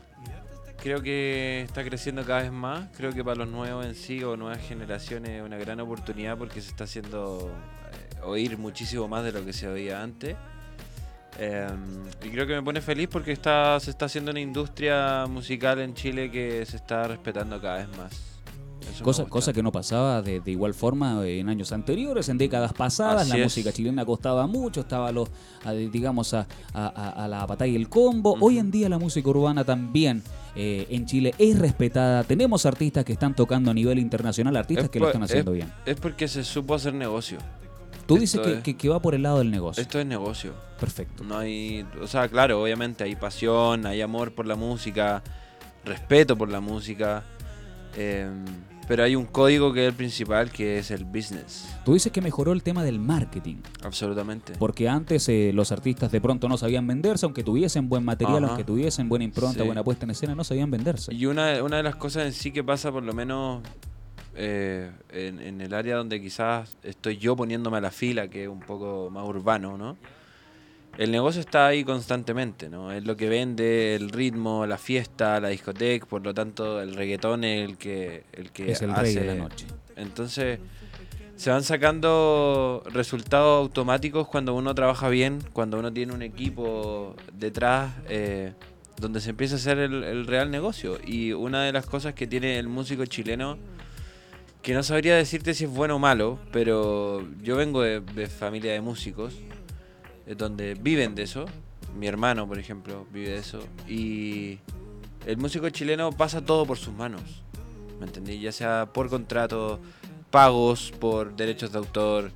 [0.82, 2.88] Creo que está creciendo cada vez más.
[2.96, 6.62] Creo que para los nuevos en sí o nuevas generaciones es una gran oportunidad porque
[6.62, 7.52] se está haciendo
[7.92, 10.38] eh, oír muchísimo más de lo que se oía antes.
[11.38, 11.68] Eh,
[12.26, 15.94] y creo que me pone feliz porque está, se está haciendo una industria musical en
[15.96, 18.12] Chile que se está respetando cada vez más.
[18.90, 22.72] Eso Cosa, cosa que no pasaba de, de igual forma en años anteriores, en décadas
[22.74, 23.24] pasadas.
[23.24, 23.44] Así la es.
[23.44, 25.30] música chilena costaba mucho, estaba a los,
[25.66, 28.38] a, digamos a, a- a- a la batalla y el combo.
[28.40, 30.24] Hoy en día la música urbana también
[30.56, 32.24] eh, en Chile es respetada.
[32.24, 35.72] Tenemos artistas que están tocando a nivel internacional, artistas Es que lo están haciendo bien.
[35.86, 37.38] Es porque se supo hacer negocio.
[38.06, 39.82] Tú esto dices que, es- que- que va por el lado del negocio.
[39.82, 40.54] Esto es negocio.
[40.80, 41.24] Perfecto.
[41.24, 45.22] No hay, o sea, claro, obviamente hay pasión, hay amor por la música,
[45.86, 47.24] respeto por la música,
[47.96, 48.28] eh,
[48.90, 52.20] pero hay un código que es el principal, que es el business, Tú dices que
[52.22, 53.58] mejoró el tema del marketing.
[53.84, 54.54] absolutamente.
[54.60, 58.48] Porque antes eh, los artistas de pronto no sabían venderse, aunque tuviesen buen material, Ajá.
[58.48, 59.66] aunque tuviesen buena impronta, Sí.
[59.66, 61.14] buena puesta en escena, no sabían venderse.
[61.14, 63.62] Y una, una de las cosas en sí que pasa, por lo menos
[64.36, 68.50] eh, en, en el área donde quizás estoy yo poniéndome a la fila, que es
[68.50, 69.98] un poco más urbano, ¿no?
[71.00, 72.92] El negocio está ahí constantemente, ¿no?
[72.92, 77.46] Es lo que vende, el ritmo, la fiesta, la discoteca, por lo tanto el reggaetón
[77.46, 79.66] es el que, el que es el rey de hace- la noche.
[79.96, 80.60] Entonces,
[81.38, 87.94] se van sacando resultados automáticos cuando uno trabaja bien, cuando uno tiene un equipo detrás.
[88.10, 88.54] eh,
[89.00, 91.00] donde se empieza a hacer el, el real negocio.
[91.08, 93.58] Y una de las cosas que tiene el músico chileno,
[94.62, 98.74] que no sabría decirte si es bueno o malo, pero yo vengo de, de familia
[98.74, 99.36] de músicos,
[100.38, 101.46] donde viven de eso.
[101.98, 103.60] Mi hermano, por ejemplo, vive de eso.
[103.88, 104.60] Y
[105.26, 107.44] el músico chileno pasa todo por sus manos.
[108.00, 108.40] ¿Me entendí?
[108.40, 109.80] Ya sea por contrato,
[110.32, 112.32] pagos, por derechos de autor.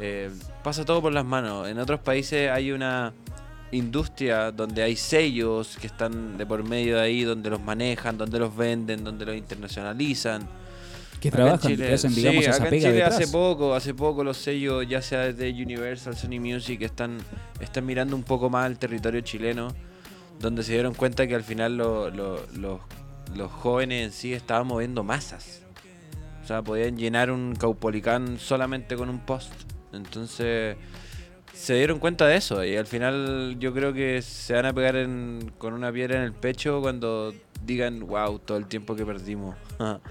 [0.00, 0.30] eh,
[0.62, 1.68] pasa todo por las manos.
[1.68, 3.12] En otros países hay una
[3.70, 8.38] industria donde hay sellos que están de por medio de ahí, donde los manejan, donde
[8.38, 10.48] los venden, donde los internacionalizan.
[11.20, 13.14] Que trabajan, Chile- que hacen, digamos, sí, esa acá en Chile detrás.
[13.14, 17.18] hace poco, hace poco los sellos, ya sea desde Universal, Sony Music, están,
[17.60, 19.68] están mirando un poco más al territorio chileno,
[20.40, 22.80] donde se dieron cuenta que al final lo- lo- los,
[23.34, 25.62] los jóvenes en sí estaban moviendo masas.
[26.42, 29.50] O sea, podían llenar un Caupolicán solamente con un post.
[29.94, 30.76] Entonces,
[31.54, 34.96] se dieron cuenta de eso y al final yo creo que se van a pegar
[34.96, 37.32] en- con una piedra en el pecho cuando
[37.64, 39.56] digan, wow, todo el tiempo que perdimos.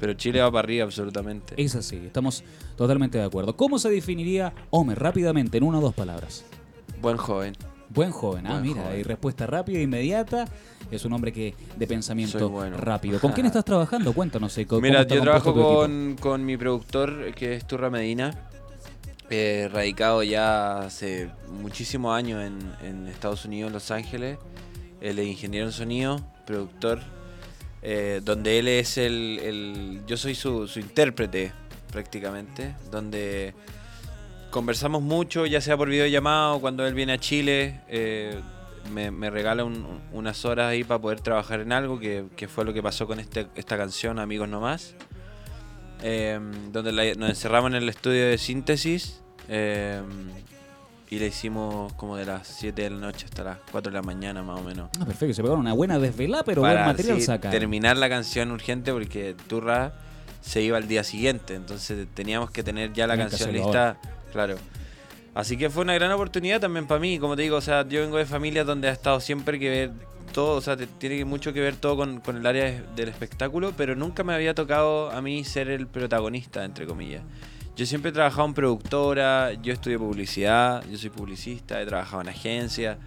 [0.00, 1.54] Pero Chile va para arriba absolutamente.
[1.56, 2.44] Es así, estamos
[2.76, 3.56] totalmente de acuerdo.
[3.56, 6.44] ¿Cómo se definiría Homer rápidamente en una o dos palabras?
[7.00, 7.54] Buen joven.
[7.90, 9.00] Buen joven, ah, Buen mira, joven.
[9.00, 10.46] y respuesta rápida, inmediata.
[10.90, 12.76] Es un hombre que de pensamiento bueno.
[12.76, 13.18] rápido.
[13.18, 14.12] ¿Con quién estás trabajando?
[14.12, 14.56] Cuéntanos.
[14.58, 18.34] eh, ¿cómo Mira, yo trabajo con, con mi productor, que es Turra Medina,
[19.30, 21.30] eh, radicado ya hace
[21.60, 24.38] muchísimos años en, en Estados Unidos, en Los Ángeles.
[25.00, 27.00] Él es ingeniero en sonido, productor,
[27.82, 31.52] eh, donde él es el, el- Yo soy su, su intérprete,
[31.92, 33.54] prácticamente, donde
[34.50, 37.80] conversamos mucho, ya sea por videollamada o cuando él viene a Chile.
[37.88, 38.40] eh,
[38.92, 42.64] me, me regala un- unas horas ahí para poder trabajar en algo, que, que fue
[42.64, 44.94] lo que pasó con este, esta canción, Amigos No Más.
[46.02, 46.38] eh,
[46.72, 50.00] donde nos encerramos en el estudio de síntesis eh,
[51.10, 54.02] y le hicimos como de las 7 de la noche hasta las 4 de la
[54.02, 54.90] mañana más o menos.
[55.00, 57.50] Ah, perfecto, se pegaron una buena desvelada, pero buen Para material así saca.
[57.50, 59.92] terminar la canción urgente porque Turra
[60.40, 63.98] se iba al día siguiente, entonces teníamos que tener ya la Tenían que canción lista,
[64.32, 64.56] claro.
[65.34, 68.00] Así que fue una gran oportunidad también para mí, como te digo, o sea, yo
[68.00, 69.90] vengo de familias donde ha estado siempre que ver
[70.32, 73.72] todo, o sea, tiene mucho que ver todo con, con el área de- del espectáculo,
[73.76, 77.22] pero nunca me había tocado a mí ser el protagonista, entre comillas.
[77.78, 82.28] Yo siempre he trabajado en productora, yo estudié publicidad, yo soy publicista, he trabajado en
[82.28, 82.98] agencia,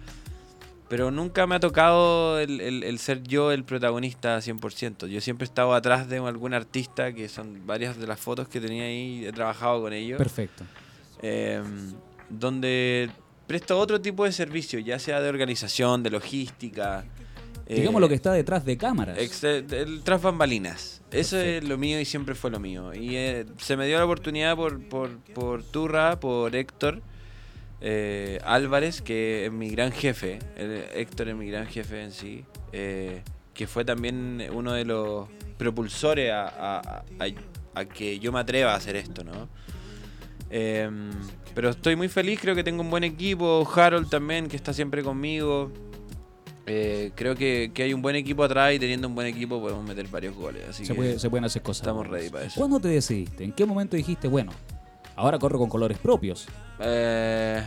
[0.88, 5.06] pero nunca me ha tocado el, el- el ser yo el protagonista 100%.
[5.08, 8.60] Yo siempre he estado atrás de algún artista, que son varias de las fotos que
[8.62, 10.64] tenía ahí, he trabajado con ellos, Perfecto.
[11.20, 11.62] eh,
[12.30, 13.10] donde
[13.46, 17.04] presto otro tipo de servicio, ya sea de organización, de logística.
[17.74, 19.18] Digamos eh, lo que está detrás de cámaras.
[20.04, 21.02] Tras bambalinas.
[21.10, 22.94] Eso es lo mío y siempre fue lo mío.
[22.94, 27.02] Y eh, se me dio la oportunidad por, por, por Turra, por Héctor
[27.80, 30.38] eh, Álvarez, que es mi gran jefe.
[30.56, 32.44] El- Héctor es mi gran jefe en sí.
[32.72, 33.22] eh,
[33.54, 36.78] que fue también uno de los propulsores a, a-
[37.20, 37.26] a-
[37.80, 39.48] a que yo me atreva a hacer esto, ¿no?
[40.50, 41.10] Em,
[41.54, 43.68] pero estoy muy feliz, creo que tengo un buen equipo.
[43.74, 45.70] Harold también, que está siempre conmigo.
[46.66, 49.84] Eh, creo que, que hay un buen equipo atrás y teniendo un buen equipo podemos
[49.84, 50.62] meter varios goles.
[50.68, 51.82] Así se, que puede- se pueden hacer cosas.
[51.82, 52.60] estamos ready para eso.
[52.60, 53.44] ¿Cuándo te decidiste?
[53.44, 54.52] ¿En qué momento dijiste, bueno,
[55.16, 56.46] ahora corro con colores propios?
[56.80, 57.62] Eh,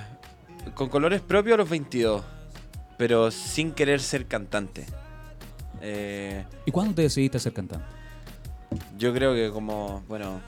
[0.74, 2.24] con colores propios a los 22,
[2.98, 4.86] pero sin querer ser cantante.
[5.82, 7.86] Eh, ¿Y cuándo te decidiste a ser cantante?
[8.98, 10.42] yo creo que como, bueno,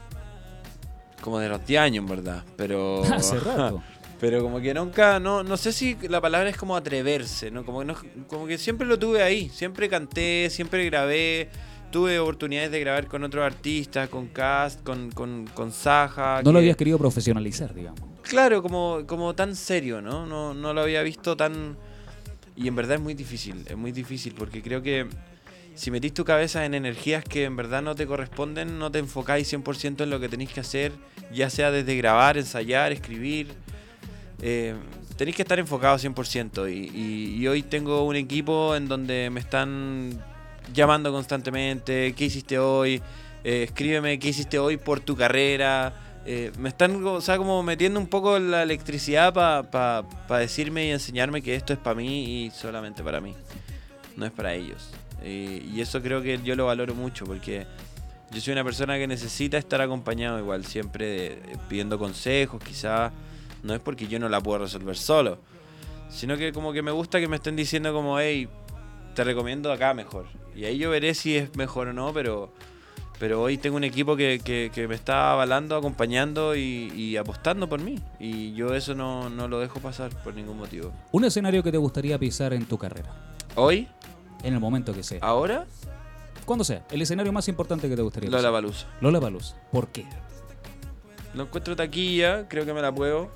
[1.22, 3.04] como de los 10 años en verdad, pero...
[3.14, 3.82] Hace rato.
[4.20, 7.64] Pero como que nunca, no, no sé si la palabra es como atreverse, ¿no?
[7.64, 7.96] Como que, no,
[8.28, 11.50] como que siempre lo tuve ahí, siempre canté, siempre grabé,
[11.92, 16.42] tuve oportunidades de grabar con otros artistas, con Cast, con, con, con Saja.
[16.44, 18.00] No lo habías querido profesionalizar, digamos.
[18.24, 20.26] Claro, como, como tan serio, ¿no?
[20.26, 20.54] ¿no?
[20.54, 21.78] No lo había visto tan...
[22.56, 25.06] Y en verdad es muy difícil, es muy difícil, porque creo que
[25.76, 29.54] si metís tu cabeza en energías que en verdad no te corresponden, no te enfocáis
[29.54, 30.92] 100% en lo que tenéis que hacer,
[31.32, 33.54] ya sea desde grabar, ensayar, escribir.
[34.42, 34.76] Eh,
[35.16, 36.72] tenéis que estar enfocados 100%.
[36.72, 40.24] Y, y, y hoy tengo un equipo en donde me están
[40.74, 43.02] llamando constantemente, ¿qué hiciste hoy?
[43.44, 45.94] Eh, escríbeme qué hiciste hoy por tu carrera.
[46.26, 51.42] Eh, me están o sea, como metiendo un poco la electricidad para decirme y enseñarme
[51.42, 53.34] que esto es para mí y solamente para mí.
[54.18, 54.90] No es para ellos.
[55.24, 57.66] Y eso creo que yo lo valoro mucho porque
[58.32, 63.12] yo soy una persona que necesita estar acompañado igual, siempre pidiendo consejos, quizás.
[63.64, 65.40] No es porque yo no la puedo resolver solo,
[66.10, 68.48] sino que como que me gusta que me estén diciendo como, hey,
[69.16, 70.26] te recomiendo acá mejor.
[70.56, 72.52] Y ahí yo veré si es mejor o no, pero,
[73.20, 77.68] pero hoy tengo un equipo que, que- que me está avalando, acompañando y, y apostando
[77.68, 78.00] por mí.
[78.20, 80.92] Y yo eso no, no lo dejo pasar por ningún motivo.
[81.12, 83.14] Un escenario que te gustaría pisar en tu carrera.
[83.56, 83.88] Hoy,
[84.44, 85.20] en el momento que sea.
[85.22, 85.66] ¿Ahora?
[86.46, 88.30] Cuando sea, el escenario más importante que te gustaría.
[88.30, 88.52] Lola.
[88.52, 88.88] Palusa.
[89.02, 89.56] Lola Palusa.
[89.72, 90.06] ¿Por qué?
[91.34, 93.30] No encuentro taquilla, creo que me la puedo.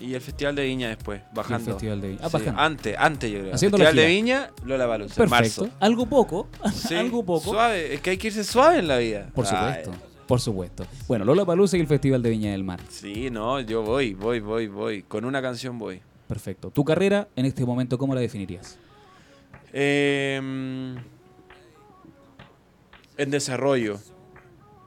[0.00, 1.72] Y el Festival de Viña después, bajando.
[1.72, 2.20] Festival de Viña.
[2.22, 2.60] Ah, Sí, bajando.
[2.60, 3.54] Antes, antes yo creo.
[3.54, 4.06] Haciendo Festival de.
[4.06, 5.14] Viña, Lola Palusa.
[5.14, 5.62] Perfecto.
[5.62, 5.76] Marzo.
[5.80, 6.48] Algo poco.
[6.72, 7.50] Sí, Algo poco.
[7.50, 9.30] Suave, es que hay que irse suave en la vida.
[9.34, 9.50] Por Ay,
[9.84, 10.06] supuesto.
[10.26, 10.86] Por supuesto.
[11.08, 12.80] Bueno, Lola Palusa y el Festival de Viña del Mar.
[12.90, 15.02] sí, no, yo voy, voy, voy, voy.
[15.02, 16.00] Con una canción voy.
[16.28, 16.70] Perfecto.
[16.70, 18.78] ¿Tu carrera en este momento cómo la definirías?
[19.72, 20.36] Eh,
[23.16, 23.98] en desarrollo.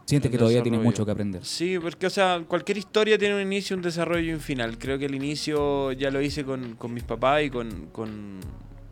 [0.10, 1.46] Sientes que todavía tienes mucho que aprender.
[1.46, 4.80] Sí, porque, o sea, cualquier historia tiene un inicio, un desarrollo y un final.
[4.80, 8.40] Creo que el inicio ya lo hice con, con mis papás y con, con,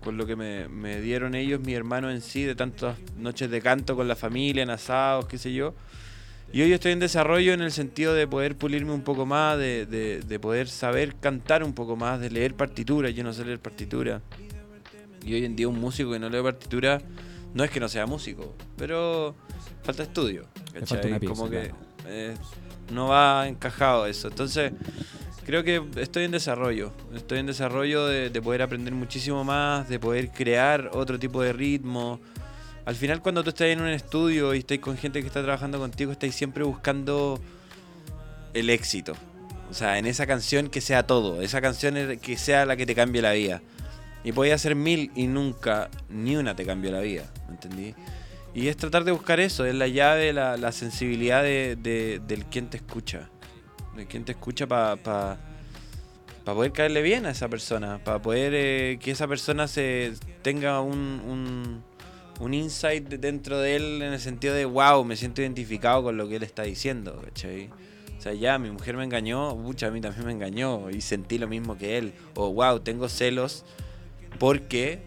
[0.03, 3.61] con lo que me, me dieron ellos, mi hermano en sí, de tantas noches de
[3.63, 5.73] canto con la familia, en asados, qué sé yo.
[6.53, 9.87] Y hoy estoy en desarrollo en el sentido de poder pulirme un poco más, de,
[9.87, 13.15] de, de poder saber cantar un poco más, de leer partituras.
[13.15, 14.21] Yo no sé leer partitura.
[15.25, 17.01] Y hoy en día un músico que no lee partitura
[17.55, 19.35] no es que no sea músico, pero
[19.83, 20.47] falta estudio.
[21.27, 21.71] Como que
[22.07, 22.35] eh,
[22.91, 24.27] no va encajado eso.
[24.27, 24.71] Entonces,
[25.45, 26.91] creo que estoy en desarrollo.
[27.15, 31.53] Estoy en desarrollo de, de poder aprender muchísimo más, de poder crear otro tipo de
[31.53, 32.19] ritmo.
[32.85, 35.79] Al final, cuando tú estás en un estudio y estás con gente que está trabajando
[35.79, 37.39] contigo, estás siempre buscando
[38.53, 39.13] el éxito.
[39.69, 41.41] O sea, en esa canción que sea todo.
[41.41, 43.61] Esa canción que sea la que te cambie la vida.
[44.23, 47.25] Y podía hacer mil y nunca ni una te cambió la vida.
[47.47, 47.93] ¿Me entendí?
[48.57, 52.45] Y es tratar de buscar eso, es la llave, la, la sensibilidad de, de- del
[52.45, 53.29] quien te escucha.
[53.95, 55.37] Del quien te escucha para pa,
[56.43, 58.03] pa poder caerle bien a esa persona.
[58.03, 61.83] Para poder eh, que esa persona se tenga un,
[62.39, 66.17] un, insight de- dentro de él en el sentido de, wow, me siento identificado con
[66.17, 67.21] lo que él está diciendo.
[67.23, 67.69] ¿cachai?
[68.17, 71.37] O sea, ya, mi mujer me engañó, mucha a mí también me engañó y sentí
[71.37, 72.11] lo mismo que él.
[72.33, 73.65] O, wow, tengo celos
[74.39, 75.03] porque,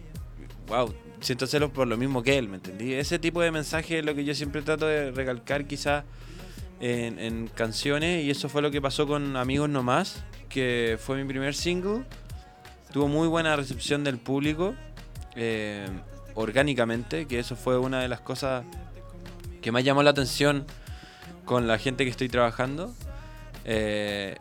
[0.67, 2.93] wow, siento celos por lo mismo que él, ¿me entendí?
[2.93, 6.03] Ese tipo de mensaje es lo que yo siempre trato de recalcar quizás
[6.79, 11.27] en, canciones y eso fue lo que pasó con Amigos No Más, que fue mi
[11.27, 12.03] primer single.
[12.91, 14.75] Tuvo muy buena recepción del público,
[15.35, 15.87] eh,
[16.33, 18.65] orgánicamente, que eso fue una de las cosas
[19.61, 20.65] que más llamó la atención
[21.45, 22.93] con la gente que estoy trabajando.
[23.63, 24.35] Eh,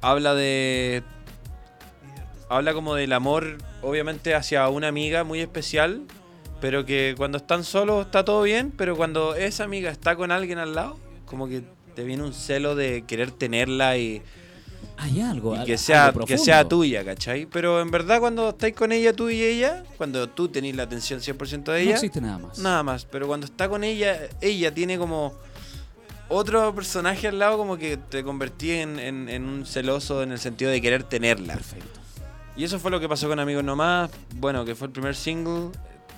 [0.00, 1.02] habla de
[2.48, 6.02] habla como del amor, obviamente, hacia una amiga muy especial,
[6.60, 10.58] pero que cuando están solos está todo bien, pero cuando esa amiga está con alguien
[10.58, 11.62] al lado, como que
[11.94, 14.22] te viene un celo de querer tenerla y,
[14.96, 15.54] Hay algo.
[15.56, 17.46] y que, sea, algo que sea tuya, ¿cachai?
[17.46, 21.20] Pero en verdad cuando estáis con ella, tú y ella, cuando tú tenés la atención
[21.20, 22.58] 100% de No ella, existe nada más.
[22.58, 25.34] nada más, pero cuando está con ella, ella tiene como
[26.28, 30.38] otro personaje al lado como que te convertí en, en- en un celoso en el
[30.38, 31.54] sentido de querer tenerla.
[31.54, 32.00] Perfecto.
[32.58, 34.10] Y eso fue lo que pasó con Amigos Nomás.
[34.36, 35.70] Bueno, que fue el primer single.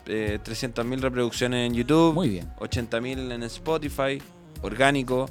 [0.07, 2.15] Eh, 300.000 reproducciones en YouTube.
[2.15, 2.51] Muy bien.
[2.59, 4.23] 80.000 en Spotify.
[4.63, 5.29] Orgánico.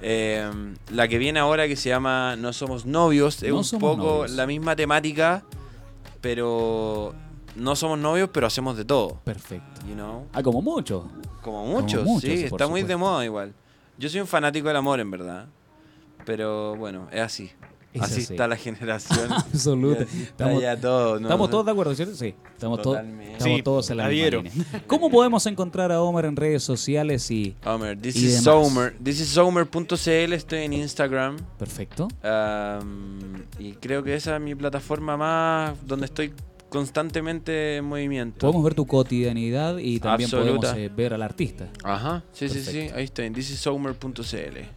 [0.00, 0.48] Eh,
[0.92, 3.42] la que viene ahora que se llama No Somos Novios.
[3.42, 4.30] Es No un poco Novios.
[4.30, 5.42] la misma temática.
[6.20, 7.14] Pero
[7.56, 9.20] no somos novios, pero hacemos de todo.
[9.24, 9.80] Perfecto.
[9.88, 10.28] You know?
[10.32, 11.10] Ah, como mucho.
[11.42, 13.52] Como muchos, muchos, sí, está muy de moda igual.
[13.98, 15.46] Yo soy un fanático del amor, en verdad.
[16.24, 17.50] Pero bueno, es así.
[17.92, 18.32] Es así, así.
[18.32, 19.32] está la generación.
[19.32, 20.04] Absoluta.
[20.04, 21.26] Estamos, ya todo, ¿no?
[21.26, 22.14] estamos todos de acuerdo, ¿cierto?
[22.14, 22.34] Sí.
[22.54, 23.32] Estamos, todos Totalmente.
[23.32, 24.52] estamos Sí, todos en la misma línea.
[24.86, 27.54] ¿Cómo podemos encontrar a Omar en redes sociales y...
[27.64, 28.44] Homer, this y is demás.
[28.44, 28.96] Somer.
[29.02, 31.36] This is Somer.cl, estoy en Instagram.
[31.58, 32.08] Perfecto.
[32.24, 36.32] um, y creo que esa es mi plataforma más donde estoy
[36.72, 38.38] constantemente en movimiento.
[38.38, 40.72] Podemos ver tu cotidianidad y también Absoluta.
[40.72, 41.68] podemos eh, ver al artista.
[41.84, 43.34] Ajá, sí, sí, sí, ahí estoy en.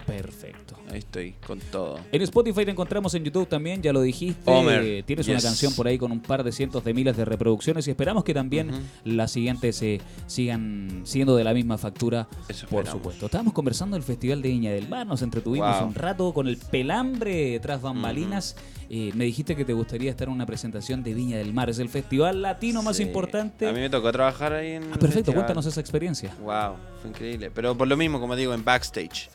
[0.05, 0.75] Perfecto.
[0.91, 1.99] Ahí estoy, con todo.
[2.12, 4.43] En Spotify te encontramos en YouTube también, ya lo dijiste.
[4.51, 7.88] Homer, Tienes una canción por ahí con un par de cientos de miles de reproducciones
[7.88, 8.69] y esperamos que también
[9.03, 13.25] las siguientes se sigan siendo de la misma factura, Eso por supuesto.
[13.25, 15.88] Estábamos conversando del Festival de Viña del Mar, nos entretuvimos Wow.
[15.88, 18.55] un rato con el pelambre tras bambalinas.
[18.89, 21.79] Eh, me dijiste que te gustaría estar en una presentación de Viña del Mar, es
[21.79, 23.67] el festival latino más importante.
[23.67, 24.83] A mí me tocó trabajar ahí en.
[24.83, 25.35] Ah, el perfecto, festival.
[25.35, 26.33] cuéntanos esa experiencia.
[26.41, 27.51] Wow, fue increíble.
[27.51, 29.29] Pero por lo mismo, como digo, en backstage.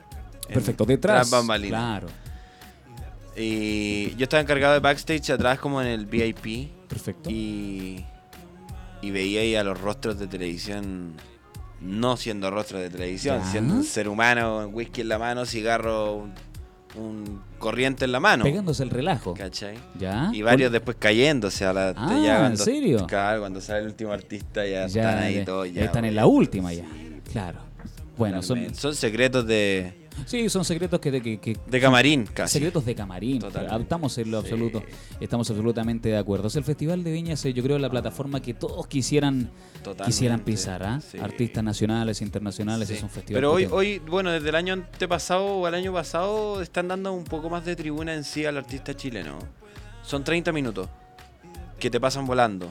[0.49, 1.29] En Perfecto, detrás.
[1.29, 1.81] tras bambalinas.
[2.01, 2.09] Claro,
[3.37, 6.71] Y yo estaba encargado de backstage atrás, como en el VIP.
[6.89, 7.31] perfecto.
[7.31, 8.05] Y,
[9.03, 11.15] y veía ahí a los rostros de televisión,
[11.81, 13.51] no siendo rostros de televisión, Ya.
[13.51, 16.29] siendo un ser humano, whisky en la mano, cigarro,
[16.97, 18.45] un, corriente en la mano.
[18.45, 19.35] Pegándose el relajo.
[19.35, 19.77] ¿Cachai?
[19.99, 20.31] ¿Ya?
[20.33, 23.07] Y varios después cayéndose a la Ah, ya ¿en cuando- serio?
[23.07, 25.67] Claro, cuando sale el último artista ya, ya, están ahí todos.
[25.69, 26.85] ya Ya, están en la última ya.
[27.31, 27.59] Claro.
[28.17, 31.21] Bueno, son, son secretos de, Sí, son secretos que...
[31.23, 32.55] que, que- De camarín, casi.
[32.55, 33.43] Secretos de camarín.
[33.81, 34.47] Estamos en lo Sí.
[34.47, 34.83] absoluto.
[35.21, 36.49] Estamos absolutamente de acuerdo.
[36.49, 39.51] Es el Festival de Viña, es, yo creo, la plataforma que todos quisieran
[39.83, 40.05] Totalmente.
[40.05, 41.01] quisieran pisar, ¿ah?
[41.01, 41.19] Sí.
[41.19, 42.95] Artistas nacionales, internacionales, Sí.
[42.95, 43.39] es un festival.
[43.41, 47.25] Pero hoy, hoy, bueno, desde el año antepasado o el año pasado están dando un
[47.25, 49.39] poco más de tribuna en sí al artista chileno.
[50.03, 50.89] Son 30 minutos
[51.79, 52.71] que te pasan volando,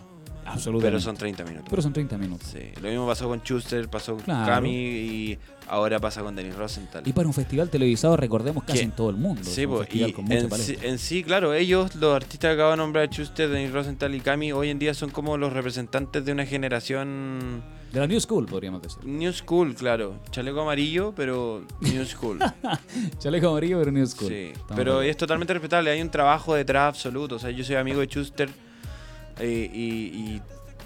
[0.53, 0.87] Absolutamente.
[0.91, 1.67] pero son 30 minutos.
[1.69, 2.47] Pero son 30 minutos.
[2.51, 4.45] Sí, lo mismo pasó con Schuster, pasó con Claro.
[4.53, 7.03] Cami y ahora pasa con Denis Rosenthal.
[7.05, 8.85] Y para un festival televisado, recordemos, casi ¿Qué?
[8.85, 9.41] en todo el mundo.
[9.43, 12.15] Sí, es un po, festival y con mucha en, sí, en sí, claro, ellos, los
[12.15, 15.37] artistas que acabo de nombrar, Schuster, Denis Rosenthal y Cami, hoy en día son como
[15.37, 17.61] los representantes de una generación
[17.93, 19.03] De la New School, podríamos decir.
[19.05, 20.15] New School, claro.
[20.31, 22.39] Chaleco amarillo, pero New School.
[23.19, 24.29] Chaleco amarillo, pero New School.
[24.29, 25.89] Sí, Estamos pero es totalmente respetable.
[25.91, 27.35] Hay un trabajo detrás absoluto.
[27.35, 28.49] O sea, yo soy amigo de Schuster
[29.39, 29.85] eh, y,
[30.35, 30.41] y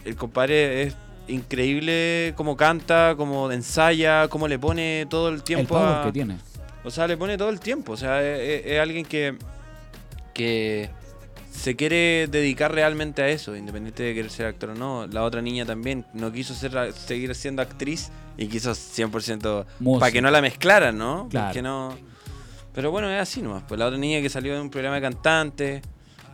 [0.06, 0.96] el compadre es
[1.28, 5.76] increíble cómo canta, cómo ensaya, cómo le pone todo el El tiempo.
[5.76, 6.38] power a- que tiene.
[6.84, 7.94] O sea, le pone todo el tiempo.
[7.94, 9.38] O sea, es, alguien que,
[10.34, 10.90] que
[11.52, 15.08] se quiere dedicar realmente a eso, independiente de querer ser actor o no.
[15.08, 20.00] La otra niña también no quiso ser, seguir siendo actriz y quiso 100% Música.
[20.00, 21.28] para que no la mezclaran, ¿no?
[21.30, 21.48] Claro.
[21.48, 21.96] Porque no...
[22.74, 23.64] Pero bueno, es así nomás.
[23.68, 25.82] Pues la otra niña que salió de un programa de cantante,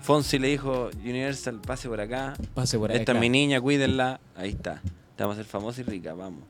[0.01, 2.33] Fonsi le dijo, Universal, pase por acá.
[2.53, 2.97] Pase por ahí.
[2.97, 4.19] Esta es mi niña, cuídenla.
[4.35, 4.81] Ahí está.
[5.15, 6.43] Te vamos a ser famosa y rica, vamos.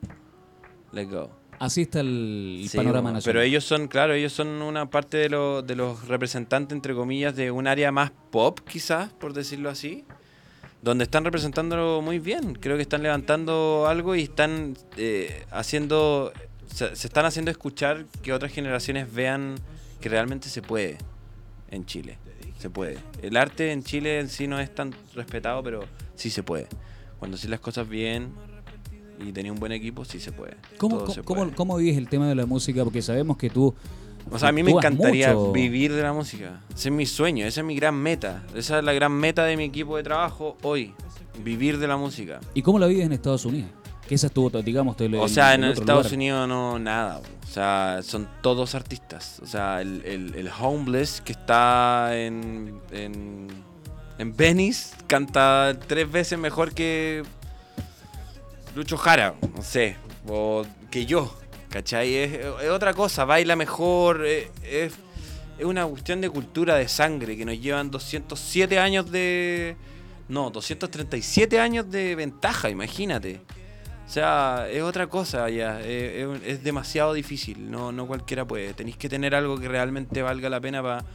[0.92, 1.30] Let's go.
[1.60, 3.24] Así está el Sí, panorama nacional.
[3.26, 7.36] Pero ellos son, claro, ellos son una parte de, lo- de los representantes, entre comillas,
[7.36, 10.06] de un área más pop, quizás, por decirlo así.
[10.82, 12.54] Donde están representándolo muy bien.
[12.54, 16.32] Creo que están levantando algo y están eh, haciendo.
[16.74, 19.56] Se, se están haciendo escuchar que otras generaciones vean
[20.00, 20.98] que realmente se puede
[21.72, 22.18] en Chile.
[22.60, 22.98] Se puede.
[23.22, 25.80] El arte en Chile en sí no es tan respetado, pero
[26.16, 26.68] sí se puede.
[27.18, 28.34] Cuando haces las cosas bien
[29.26, 30.58] y tenés un buen equipo, sí se puede.
[30.78, 31.56] ¿Cómo, cómo, se cómo, puede.
[31.56, 32.84] cómo vives el tema de la música?
[32.84, 33.74] Porque sabemos que tú.
[34.30, 35.54] O sea, a mí me encantaría mucho.
[35.54, 36.62] vivir de la música.
[36.76, 38.44] Ese es mi sueño, esa es mi gran meta.
[38.54, 40.94] Esa es la gran meta de mi equipo de trabajo hoy.
[41.42, 42.42] Vivir de la música.
[42.54, 43.72] ¿Y cómo la vives en Estados Unidos?
[44.10, 46.14] Que esa estuvo, digamos, el- O sea, en otro Estados lugar.
[46.18, 47.20] Unidos no nada.
[47.20, 49.40] O sea, son todos artistas.
[49.42, 53.48] O sea, el, el, el Homeless que está en, en,
[54.18, 57.24] en Venice canta tres veces mejor que
[58.76, 59.96] Lucho Jara, no sé,
[60.28, 61.34] o que yo.
[61.70, 62.16] ¿Cachai?
[62.16, 64.26] Es, es otra cosa, baila mejor.
[64.26, 64.94] Es, es,
[65.60, 69.76] es una cuestión de cultura, de sangre, que nos llevan 207 años de...
[70.30, 73.42] No, 237 años de ventaja, imagínate.
[74.10, 78.74] O sea, es otra cosa ya, es, es- demasiado difícil, no, no cualquiera puede.
[78.74, 81.06] Tenéis que tener algo que realmente valga la pena para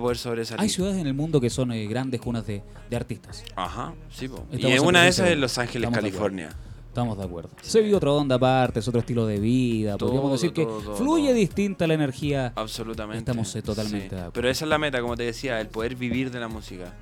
[0.00, 0.60] poder sobresalir.
[0.62, 3.42] Hay ciudades en el mundo que son eh, grandes cunas de, de artistas.
[3.56, 4.46] Ajá, sí, po.
[4.52, 6.10] Y en una de esas de- es Los Ángeles, estamos de.
[6.10, 6.48] California.
[6.86, 7.50] Estamos de acuerdo.
[7.62, 9.96] Se vive otra onda aparte, es otro estilo de vida.
[9.96, 11.34] Todo, Podríamos decir que todo, todo, fluye todo.
[11.34, 12.52] distinta la energía.
[12.54, 13.18] Absolutamente.
[13.18, 14.14] Estamos, eh, totalmente Sí.
[14.14, 14.32] de acuerdo.
[14.34, 16.94] Pero esa es la meta, como te decía, el poder vivir de la música.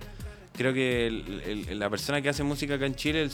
[0.56, 3.28] Creo que el- el- la persona que hace música acá en Chile,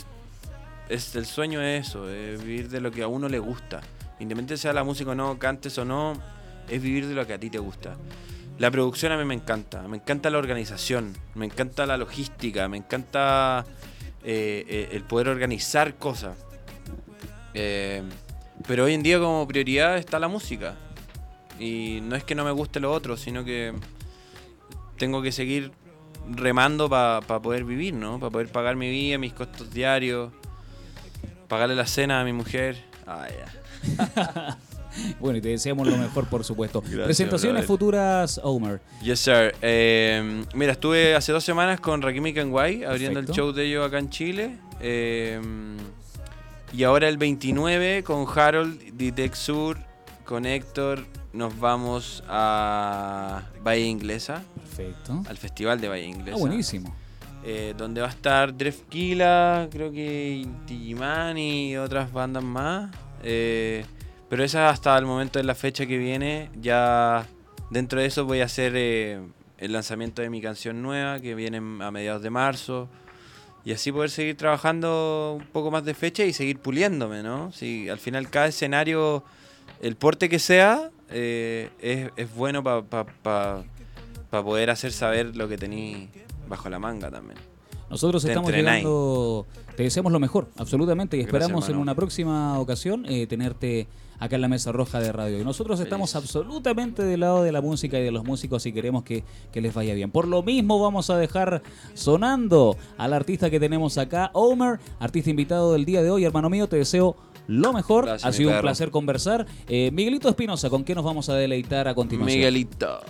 [0.91, 3.81] es, el sueño es eso, es vivir de lo que a uno le gusta.
[4.19, 6.15] Independientemente sea la música o no, cantes o no,
[6.69, 7.97] es vivir de lo que a ti te gusta.
[8.59, 12.77] La producción a mí me encanta, me encanta la organización, me encanta la logística, me
[12.77, 13.65] encanta
[14.23, 16.37] eh, eh, el poder organizar cosas.
[17.55, 18.03] Eh,
[18.67, 20.77] pero hoy en día como prioridad está la música.
[21.59, 23.73] Y no es que no me guste lo otro, sino que
[24.99, 25.73] tengo que seguir
[26.29, 28.21] remando para poder vivir, ¿no?
[28.21, 30.33] Para poder pagar mi vida, mis costos diarios,
[31.51, 32.83] pagarle la cena a mi mujer.
[33.07, 33.27] Ah.
[35.21, 36.81] Bueno, y te deseamos lo mejor, por supuesto.
[36.81, 37.67] Gracias, Presentaciones brother.
[37.69, 38.81] futuras, Homer.
[39.03, 39.55] Yes, sir.
[39.63, 43.33] Eh, mira, estuve hace dos semanas con Rakim y Kenway abriendo Perfecto.
[43.33, 44.59] el show de ellos acá en Chile.
[44.81, 45.41] Eh,
[46.73, 49.79] y ahora el 29 con Harold, Ditec Sur,
[50.25, 55.23] con Héctor, nos vamos a Bahía Inglesa, Perfecto.
[55.29, 56.37] al Festival de Bahía Inglesa.
[56.37, 56.95] Ah, buenísimo.
[57.43, 62.91] Eh, donde va a estar Drefkila, creo que Digimon y otras bandas más.
[63.23, 63.85] Eh,
[64.29, 66.51] pero esa hasta el momento de la fecha que viene.
[66.61, 67.27] Ya
[67.71, 69.21] dentro de eso voy a hacer eh,
[69.59, 72.89] el lanzamiento de mi canción nueva que viene a mediados de marzo.
[73.65, 77.53] Y así poder seguir trabajando un poco más de fecha y seguir puliéndome, ¿no?
[77.53, 79.23] Si al final cada escenario,
[79.83, 81.69] el porte que sea, es,
[82.17, 83.65] es bueno para
[84.31, 86.09] poder hacer saber lo que tenéis
[86.51, 87.39] bajo la manga también.
[87.89, 88.85] Nosotros Te estamos entrenáis.
[88.85, 89.47] llegando,
[89.77, 93.89] te deseamos lo mejor, absolutamente, y Gracias, esperamos en una próxima ocasión eh, tenerte
[94.21, 95.41] acá en la mesa roja de radio.
[95.41, 96.25] Y nosotros estamos Feliz.
[96.25, 99.75] absolutamente del lado de la música y de los músicos y queremos que, que les
[99.75, 100.11] vaya bien.
[100.13, 101.63] Por lo mismo vamos a dejar
[101.95, 106.25] sonando al artista que tenemos acá, Homer, artista invitado del día de hoy.
[106.25, 107.17] Hermano mío, te deseo
[107.49, 108.05] lo mejor.
[108.05, 108.63] Gracias, ha sido un perro.
[108.63, 109.47] placer conversar.
[109.69, 112.39] Eh, Miguelito Espinosa, ¿con qué nos vamos a deleitar a continuación?
[112.39, 113.01] Miguelito.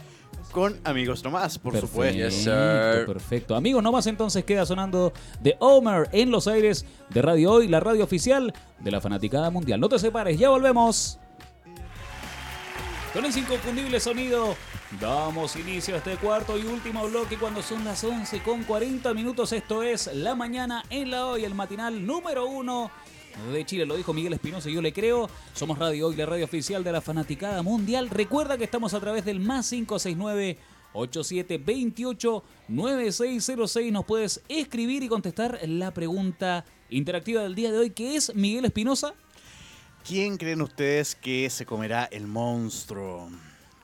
[0.52, 2.18] Con amigos nomás, por Perfecto, supuesto.
[2.18, 3.06] Yes, sir.
[3.06, 3.54] perfecto.
[3.54, 8.02] Amigos, nomás entonces queda sonando The Homer en los aires de Radio Hoy, la radio
[8.02, 9.78] oficial de la Fanaticada Mundial.
[9.78, 11.18] No te separes, ya volvemos.
[13.12, 14.56] Con ese inconfundible sonido,
[15.00, 19.52] damos inicio a este cuarto y último bloque cuando son las 11 con 40 minutos.
[19.52, 22.90] Esto es La Mañana en la Hoy, el matinal número uno
[23.52, 23.86] de Chile.
[23.86, 25.28] Lo dijo Miguel Espinosa, yo le creo.
[25.54, 28.10] Somos Radio Hoy, la radio oficial de la Fanaticada Mundial.
[28.10, 30.58] Recuerda que estamos a través del más 569
[30.92, 33.92] 8728 9606.
[33.92, 38.64] Nos puedes escribir y contestar la pregunta interactiva del día de hoy, que es Miguel
[38.64, 39.14] Espinosa.
[40.06, 43.30] ¿Quién creen ustedes que se comerá el monstruo?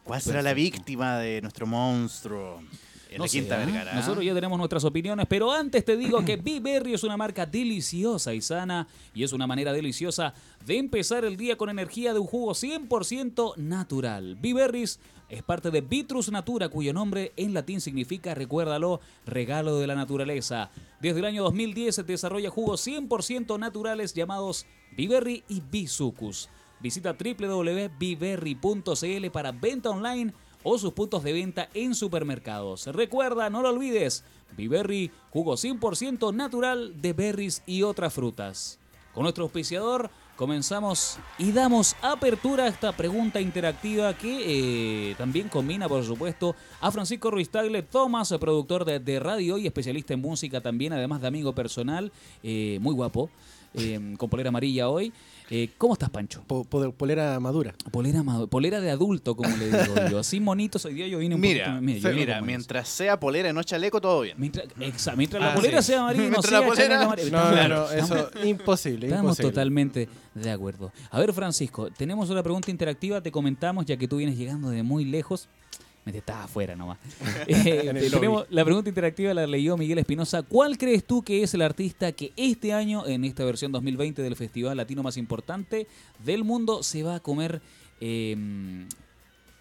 [0.04, 2.62] ¿Cuál será la víctima de nuestro monstruo?
[3.16, 3.66] En No la sé, Quinta ¿eh?
[3.66, 3.94] Vergara.
[3.94, 8.34] Nosotros ya tenemos nuestras opiniones, pero antes te digo que Berry es una marca deliciosa
[8.34, 12.26] y sana y es una manera deliciosa de empezar el día con energía de un
[12.26, 14.36] jugo 100% natural.
[14.36, 15.00] Berries
[15.30, 20.70] es parte de Vitrus Natura, cuyo nombre en latín significa, recuérdalo, regalo de la naturaleza.
[21.00, 26.50] Desde el año 2010 se desarrolla jugos 100% naturales llamados Biberry y Bisucus.
[26.80, 30.34] Visita www.biberry.cl para venta online
[30.68, 32.88] o sus puntos de venta en supermercados.
[32.88, 34.24] Recuerda, no lo olvides,
[34.56, 38.80] Biberry, jugo 100% natural de berries y otras frutas.
[39.14, 45.88] Con nuestro auspiciador comenzamos y damos apertura a esta pregunta interactiva que eh, también combina,
[45.88, 50.60] por supuesto, a Francisco Ruiz Tagle Thomas, productor de, de radio y especialista en música
[50.60, 52.10] también, además de amigo personal,
[52.42, 53.30] eh, muy guapo,
[53.74, 55.12] eh, con polera amarilla hoy.
[55.48, 56.42] Eh, ¿Cómo estás, Pancho?
[56.46, 57.72] Po- po- polera madura.
[57.92, 60.18] Polera, ma- polera de adulto, como le digo yo.
[60.18, 63.62] Así monito hoy día yo vine un Mira, poquito- mira, mientras sea polera y no
[63.62, 64.34] chaleco, todo bien.
[64.38, 65.86] Mientras, exa- mientras la Ah, polera sí.
[65.92, 67.30] sea amarilla y no Mientras sea la polera- amarilla.
[67.30, 69.50] No, no, Claro, no, eso imposible, Estamos imposible.
[69.52, 70.90] totalmente de acuerdo.
[71.10, 74.82] A ver, Francisco, tenemos una pregunta interactiva, te comentamos, ya que tú vienes llegando de
[74.82, 75.48] muy lejos.
[76.06, 76.98] Me estás afuera nomás.
[77.48, 80.42] Eh, tenemos la pregunta interactiva la leyó Miguel Espinosa.
[80.42, 84.36] ¿Cuál crees tú que es el artista que este año, en esta versión 2020 del
[84.36, 85.86] Festival Latino más importante
[86.24, 87.60] del mundo, se va a comer
[88.00, 88.36] eh,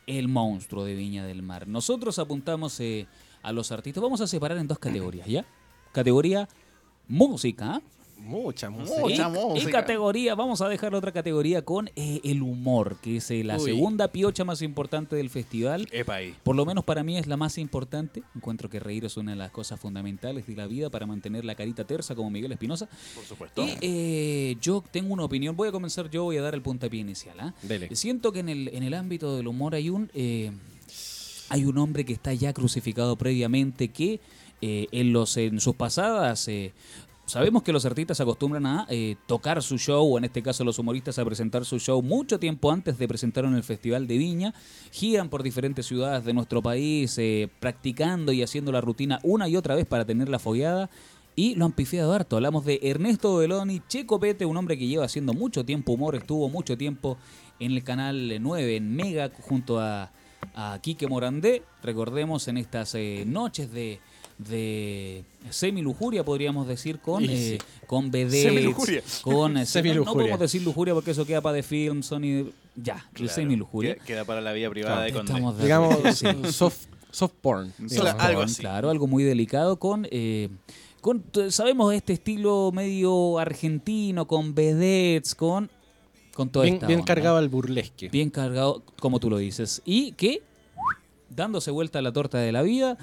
[0.06, 1.68] el monstruo de Viña del Mar?
[1.68, 3.08] Nosotros apuntamos eh,
[3.42, 4.04] a los artistas.
[4.04, 5.46] Vamos a separar en dos categorías, ¿ya?
[5.92, 6.48] Categoría
[7.08, 7.82] música.
[8.18, 9.00] Mucha música.
[9.00, 9.70] Mucha y, música.
[9.70, 13.58] y categoría, vamos a dejar otra categoría con eh, el humor, que es eh, la
[13.58, 13.66] Uy.
[13.66, 15.88] segunda piocha más importante del festival.
[15.92, 16.34] Epa ahí.
[16.44, 18.24] Por lo menos para mí es la más importante.
[18.36, 21.54] Encuentro que reír es una de las cosas fundamentales de la vida para mantener la
[21.56, 22.88] carita tersa como Miguel Espinosa.
[23.14, 23.64] Por supuesto.
[23.64, 25.56] Y eh, yo tengo una opinión.
[25.56, 27.40] Voy a comenzar yo, voy a dar el puntapié inicial.
[27.40, 27.54] ¿ah?
[27.62, 27.96] Dele.
[27.96, 30.52] Siento que en el, en el ámbito del humor hay un, eh,
[31.50, 34.20] hay un hombre que está ya crucificado previamente que
[34.62, 36.48] eh, en, los, en sus pasadas...
[36.48, 36.74] eh,
[37.26, 40.78] Sabemos que los artistas acostumbran a eh, tocar su show, o en este caso los
[40.78, 44.54] humoristas a presentar su show mucho tiempo antes de presentarlo en el Festival de Viña.
[44.92, 49.58] Giran por diferentes ciudades de nuestro país, eh, practicando y haciendo la rutina una y
[49.58, 50.92] otra vez para tener la fogueada.
[51.36, 52.36] Y lo han pifiado harto.
[52.36, 56.48] Hablamos de Ernesto Beloni, Checo Pete, un hombre que lleva haciendo mucho tiempo humor, estuvo
[56.48, 57.18] mucho tiempo
[57.60, 60.12] en el canal 9, en Mega, junto a,
[60.54, 61.64] a Quique Morandé.
[61.82, 64.00] Recordemos en estas eh, noches de,
[64.38, 67.66] de semi-lujuria, podríamos decir, con, Y eh, sí.
[67.88, 69.56] con vedettes, con...
[69.58, 70.14] eh, no Semilujuria.
[70.14, 72.52] podemos decir lujuria porque eso queda para de film, Sony...
[72.76, 73.96] Ya, Claro, semi-lujuria.
[73.96, 75.08] que- Queda para la vida privada.
[75.08, 76.28] Estamos de Digamos, sí.
[76.52, 77.72] soft, soft porn.
[77.80, 78.22] Cla- digamos.
[78.24, 78.62] algo así.
[78.62, 80.06] Claro, algo muy delicado con...
[80.12, 80.50] eh,
[81.00, 85.70] con sabemos este estilo medio argentino, con vedettes, con...
[86.34, 87.14] Con toda Bien, esta bien onda.
[87.14, 88.10] cargado al burlesque.
[88.10, 89.82] Bien cargado, como tú lo dices.
[89.86, 90.42] Y que,
[91.30, 92.98] dándose vuelta a la torta de la vida,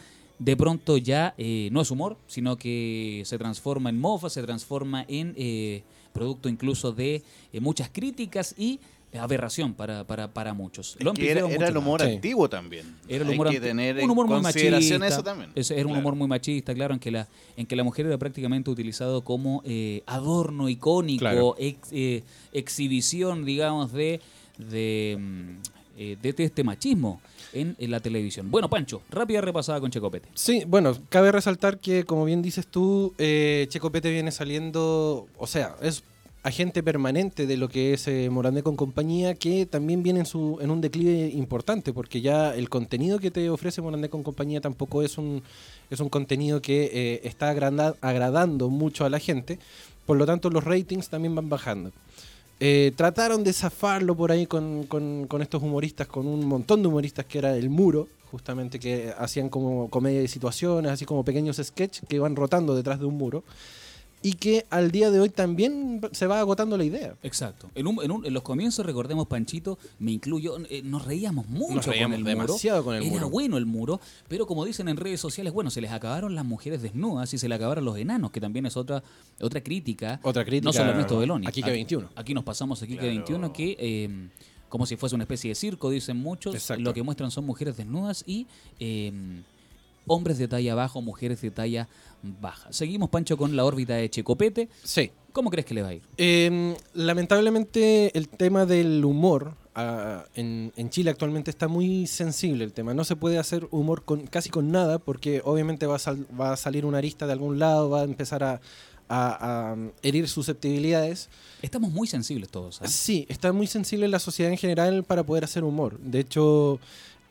[0.44, 5.04] de pronto ya eh, no es humor, sino que se transforma en mofa, se transforma
[5.08, 5.82] en eh,
[6.12, 7.22] producto incluso de
[7.52, 8.80] eh, muchas críticas y
[9.18, 10.96] aberración para, para, para muchos.
[10.98, 12.08] Lo Que era, pifiado era mucho el humor Sí.
[12.14, 12.96] antiguo también.
[13.06, 15.14] era el Hay humor que anti- tener un en humor muy consideración machista.
[15.14, 15.50] eso también.
[15.54, 16.00] Ese era un Claro.
[16.00, 17.28] humor muy machista, claro, en que la,
[17.58, 21.54] en que la mujer era prácticamente utilizado como eh, adorno icónico, Claro.
[21.58, 22.22] ex- eh,
[22.54, 24.20] exhibición, digamos, de,
[24.56, 25.56] de, mm,
[25.96, 27.20] eh, de este machismo
[27.52, 28.50] en, la televisión.
[28.50, 30.28] Bueno, Pancho, rápida repasada con Checopete.
[30.34, 35.46] Sí, bueno, cabe resaltar que, como bien dices tú, eh, Checo Pete viene saliendo, o
[35.46, 36.02] sea, es
[36.44, 40.58] agente permanente de lo que es eh, Morandé con compañía, que también viene en, su,
[40.60, 45.02] en un declive importante, porque ya el contenido que te ofrece Morandé con compañía tampoco
[45.02, 45.42] es un,
[45.88, 49.58] es un contenido que eh, está agranda- agradando mucho a la gente,
[50.04, 51.92] por lo tanto los ratings también van bajando.
[52.64, 57.24] Eh, trataron de zafarlo por ahí con, con- estos humoristas, con un montón de humoristas
[57.26, 62.04] que era el muro, justamente que hacían como comedia de situaciones, así como pequeños sketches
[62.08, 63.42] que iban rotando detrás de un muro.
[64.22, 67.14] Y que al día de hoy también se va agotando la idea.
[67.22, 67.70] Exacto.
[67.74, 71.74] En, un- en un- en los comienzos, recordemos, Panchito, me incluyo, eh, nos reíamos mucho
[71.74, 72.46] Nos reíamos con el muro.
[72.46, 73.30] demasiado con el Era muro.
[73.30, 76.82] bueno el muro, pero como dicen en redes sociales, bueno, se les acabaron las mujeres
[76.82, 79.02] desnudas y se les acabaron los enanos, que también es otra
[79.40, 80.20] otra crítica.
[80.22, 81.46] Otra crítica No solo Ernesto Beloni.
[81.46, 82.08] a Kike 21.
[82.14, 83.14] Aquí nos pasamos a Kike Claro.
[83.14, 83.76] 21 que...
[83.78, 84.28] eh,
[84.68, 86.54] como si fuese una especie de circo, dicen muchos.
[86.54, 86.82] Exacto.
[86.82, 88.46] Lo que muestran son mujeres desnudas y
[88.80, 89.12] eh,
[90.06, 91.88] hombres de talla baja o mujeres de talla
[92.22, 92.72] baja.
[92.72, 94.68] Seguimos, Pancho, con la órbita de Checopete.
[94.82, 95.10] Sí.
[95.32, 96.02] ¿Cómo crees que le va a ir?
[96.18, 102.72] Eh, lamentablemente el tema del humor ah, en, en Chile actualmente está muy sensible el
[102.72, 102.92] tema.
[102.94, 106.52] No se puede hacer humor con casi con nada porque obviamente va a, sal- va
[106.52, 108.60] a salir una arista de algún lado, va a empezar a,
[109.08, 111.30] a- a herir susceptibilidades.
[111.62, 112.82] Estamos muy sensibles todos.
[112.82, 112.88] ¿ah?
[112.88, 115.98] Sí, está muy sensible la sociedad en general para poder hacer humor.
[116.00, 116.78] De hecho,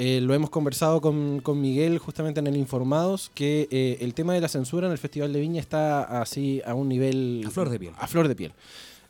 [0.03, 4.33] eh, lo hemos conversado con, con Miguel justamente en el Informados, que eh, el tema
[4.33, 7.43] de la censura en el Festival de Viña está así a un nivel...
[7.45, 7.93] A flor de piel.
[7.97, 8.53] A flor de piel.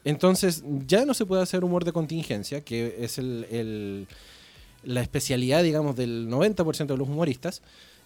[0.04, 4.08] Entonces, ya no se puede hacer humor de contingencia, que es el, el-
[4.84, 7.62] la especialidad, digamos, del 90% de los humoristas.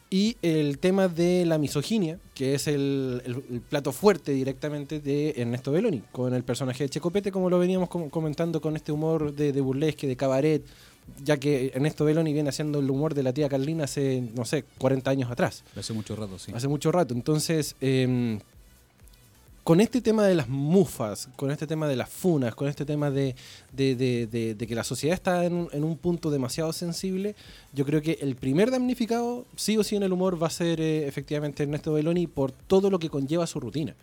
[0.10, 5.72] Y el tema de la misoginia, que es el, el- plato fuerte directamente de Ernesto
[5.72, 9.52] Belloni, con el personaje de Checopete, como lo veníamos com- comentando con este humor de,
[9.54, 10.64] de burlesque, de cabaret,
[11.24, 14.64] ya que Ernesto Belloni viene haciendo el humor de la tía Carlina hace, no sé,
[14.78, 16.52] 40 años atrás Hace mucho rato, sí.
[16.54, 17.14] hace mucho rato.
[17.14, 18.40] Entonces, eh,
[19.64, 23.10] con este tema de las mufas, con este tema de las funas, con este tema
[23.10, 23.36] de,
[23.72, 27.34] de- de- de- de que la sociedad está en un, en un punto demasiado sensible,
[27.74, 30.80] yo creo que el primer damnificado, sí o sí en el humor, va a ser
[30.80, 33.96] eh, efectivamente Ernesto Belloni por todo lo que conlleva su rutina.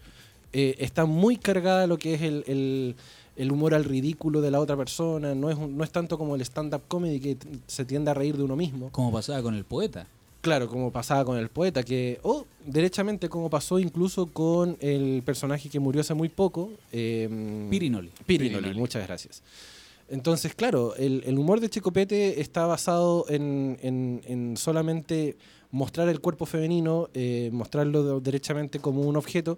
[0.53, 2.97] Eh, está muy cargada lo que es el, el-
[3.37, 6.35] el humor al ridículo de la otra persona, no es, un- no es tanto como
[6.35, 8.91] el stand-up comedy que se tiende a reír de uno mismo.
[8.93, 10.07] Como pasaba con el poeta.
[10.43, 15.69] Claro, como pasaba con el poeta, que, o derechamente como pasó incluso con el personaje
[15.69, 17.29] que murió hace muy poco, eh,
[17.71, 18.11] Pirinoli.
[18.27, 18.79] Pirinoli, Pirinoli.
[18.81, 19.43] muchas gracias.
[20.09, 25.37] Entonces, claro, el, el humor de Checopete está basado en, en- en solamente
[25.71, 29.57] mostrar el cuerpo femenino, eh, mostrarlo de- derechamente como un objeto,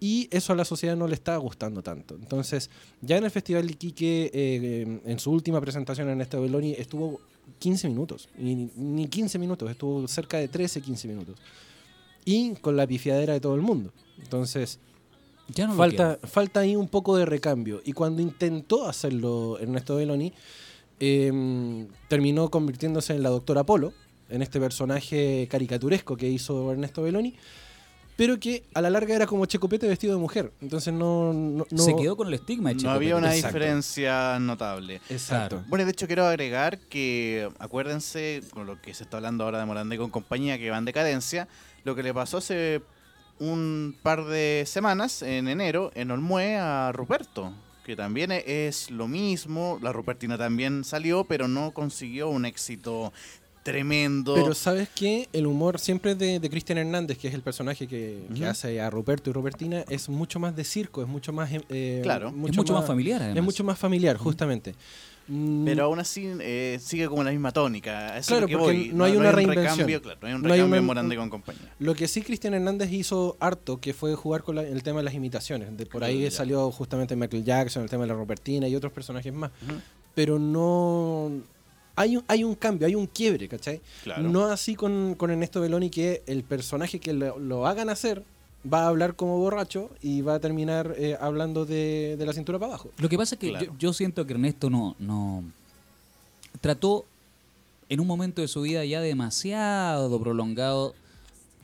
[0.00, 2.14] y eso a la sociedad no le está gustando tanto.
[2.14, 2.70] Entonces,
[3.00, 7.20] ya en el Festival de Iquique, eh, en su última presentación en este Beloni, estuvo
[7.58, 11.36] 15 minutos, y ni, ni 15 minutos, estuvo cerca de 13, 15 minutos.
[12.24, 13.92] Y con la pifiadera de todo el mundo.
[14.22, 14.78] Entonces,
[15.54, 17.82] Ya no falta, falta ahí un poco de recambio.
[17.84, 20.32] Y cuando intentó hacerlo Ernesto Belloni,
[21.00, 23.92] eh, terminó convirtiéndose en la doctora Polo,
[24.28, 27.34] en este personaje caricaturesco que hizo Ernesto Belloni,
[28.16, 30.52] pero que a la larga era como Checopete vestido de mujer.
[30.60, 31.32] Entonces no...
[31.32, 32.96] no- no- Se quedó con el estigma de No Checopete.
[32.96, 33.56] había una Exacto.
[33.58, 35.00] diferencia notable.
[35.08, 35.64] Exacto.
[35.68, 39.66] Bueno, de hecho quiero agregar que, acuérdense, con lo que se está hablando ahora de
[39.66, 41.48] Morandé con compañía, que va en decadencia,
[41.84, 42.82] lo que le pasó hace
[43.40, 47.52] un par de semanas, en enero, en Olmué, a Ruperto,
[47.84, 49.78] que también es lo mismo.
[49.82, 53.12] La Rupertina también salió, pero no consiguió un éxito
[53.64, 54.34] tremendo.
[54.34, 55.28] Pero ¿sabes qué?
[55.32, 59.30] El humor siempre de, de Cristian Hernández, que es el personaje que, hace a Ruperto
[59.30, 61.50] y Robertina, es mucho más de circo, es mucho más...
[61.70, 62.28] eh, Claro.
[62.28, 63.38] es mucho más, familiar, además.
[63.38, 64.74] Es mucho más familiar, justamente.
[65.26, 68.18] Mm, Pero aún así eh, sigue como la misma tónica.
[68.18, 68.90] eso Claro, es lo que porque voy.
[68.92, 69.70] no hay una un reinvención.
[69.72, 71.72] recambio, claro, no hay un No hay recambio una- en Morandé con compañía.
[71.78, 75.04] Lo que sí Cristian Hernández hizo harto, que fue jugar con la- el tema de
[75.04, 75.74] las imitaciones.
[75.78, 76.30] De, por ahí Ya.
[76.30, 79.50] salió justamente Michael Jackson, el tema de la Robertina y otros personajes más.
[80.14, 81.32] Pero no...
[81.96, 83.80] Hay un, hay un cambio, hay un quiebre, ¿cachai?
[84.02, 84.22] Claro.
[84.24, 88.24] No así con, con Ernesto Belloni, que el personaje que lo, lo hagan hacer
[88.72, 92.58] va a hablar como borracho y va a terminar eh, hablando de, de la cintura
[92.58, 92.90] para abajo.
[92.98, 93.66] Lo que pasa es que Claro.
[93.66, 95.44] yo, yo siento que Ernesto no, no
[96.60, 97.04] trató
[97.88, 100.94] en un momento de su vida ya demasiado prolongado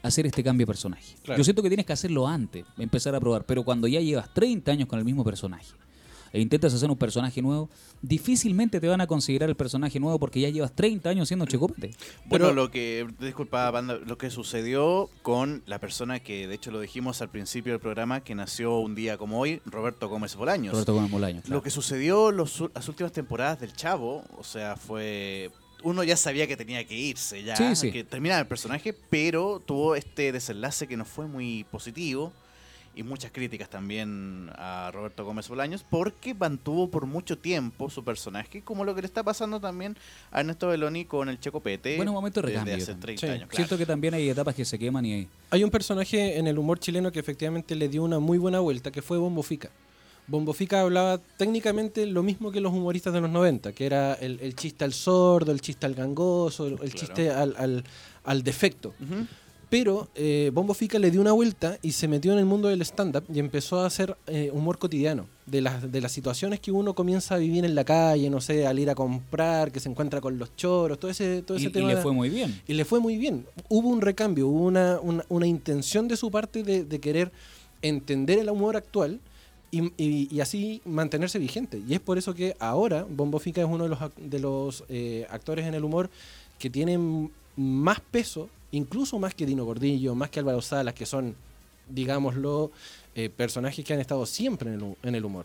[0.03, 1.17] hacer este cambio de personaje.
[1.25, 1.39] Claro.
[1.39, 4.71] Yo siento que tienes que hacerlo antes, empezar a probar, pero cuando ya llevas 30
[4.73, 5.67] años con el mismo personaje
[6.33, 7.69] e intentas hacer un personaje nuevo,
[8.03, 11.91] difícilmente te van a considerar el personaje nuevo porque ya llevas 30 años siendo Checopete.
[12.27, 16.71] Bueno, Pero- lo que, disculpa, Panda, lo que sucedió con la persona que, de hecho,
[16.71, 20.73] lo dijimos al principio del programa, que nació un día como hoy, Roberto Gómez Bolaños.
[20.73, 21.41] Roberto Gómez Bolaño.
[21.43, 21.57] claro.
[21.57, 25.51] Lo que sucedió los, las últimas temporadas del Chavo, o sea, fue...
[25.83, 27.91] Uno ya sabía que tenía que irse, ya, Sí, sí.
[27.91, 32.35] que terminaba el personaje, pero tuvo este desenlace que no fue muy positivo
[32.95, 38.63] y muchas críticas también a Roberto Gómez Bolaños porque mantuvo por mucho tiempo su personaje,
[38.63, 39.97] como lo que le está pasando también
[40.33, 43.01] a Ernesto Belloni con el Checopete Bueno, momento de desde recambio hace también.
[43.17, 43.27] 30 Sí.
[43.33, 43.49] años.
[43.49, 43.57] claro.
[43.57, 46.79] Siento que también hay etapas que se queman y Hay un personaje en el humor
[46.81, 49.71] chileno que efectivamente le dio una muy buena vuelta, que fue Bombo Fica.
[50.27, 54.39] Bombo Fica hablaba técnicamente lo mismo que los humoristas de los 90, que era el,
[54.41, 56.93] el chiste al sordo, el chiste al gangoso, el, el Claro.
[56.99, 57.85] chiste al, al-
[58.25, 58.95] al defecto.
[59.71, 62.83] Pero eh, Bombo Fica le dio una vuelta y se metió en el mundo del
[62.83, 65.27] stand-up y empezó a hacer eh, humor cotidiano.
[65.47, 68.67] De las, de las situaciones que uno comienza a vivir en la calle, no sé,
[68.69, 71.71] al ir a comprar, que se encuentra con los choros, todo ese, todo Y, ese
[71.71, 71.89] y tema.
[71.89, 72.61] le fue muy bien.
[72.69, 73.47] Y le fue muy bien.
[73.69, 77.33] Hubo un recambio, hubo una, una, una intención de su parte de, de querer
[77.83, 79.19] entender el humor actual
[79.73, 81.81] y, y- y así mantenerse vigente.
[81.89, 85.27] Y es por eso que ahora Bombo Fica es uno de los, de los eh,
[85.31, 86.11] actores en el humor
[86.59, 91.35] que tienen más peso, incluso más que Dino Gordillo, más que Álvaro Salas, que son,
[91.89, 92.71] digámoslo,
[93.15, 95.45] eh, personajes que han estado siempre en el, humor.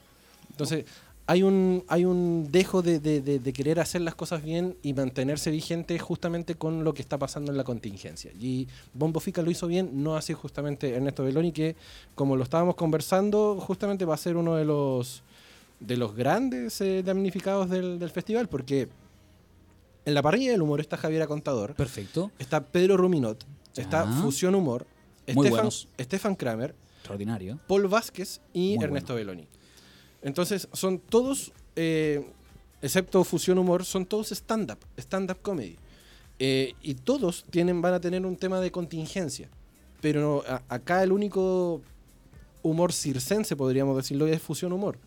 [0.51, 0.85] Entonces,
[1.27, 6.55] hay un, hay un dejo de, querer hacer las cosas bien y mantenerse vigente justamente
[6.55, 8.31] con lo que está pasando en la contingencia.
[8.39, 11.75] Y Bombo Fica lo hizo bien, no así justamente Ernesto Beloni, que
[12.13, 15.23] como lo estábamos conversando, justamente va a ser uno de los,
[15.79, 18.87] de los grandes eh, damnificados del festival, porque
[20.05, 22.31] en la parrilla del humor está Javiera Contador, Perfecto.
[22.39, 23.45] está Pedro Ruminot,
[23.75, 24.05] está.
[24.21, 24.85] Fusión Humor,
[25.27, 25.87] Muy Estefan, buenos.
[25.97, 27.59] Estefan Kramer, Extraordinario.
[27.67, 29.47] Paul Vázquez y Muy Ernesto Beloni.
[30.21, 32.25] Entonces, son todos, eh,
[32.81, 35.77] excepto Fusión Humor, son todos stand-up, stand-up comedy.
[36.39, 39.49] Eh, y todos tienen, van a tener un tema de contingencia.
[40.01, 41.81] Pero a- acá el único
[42.61, 44.97] humor circense, podríamos decirlo, es Fusión Humor.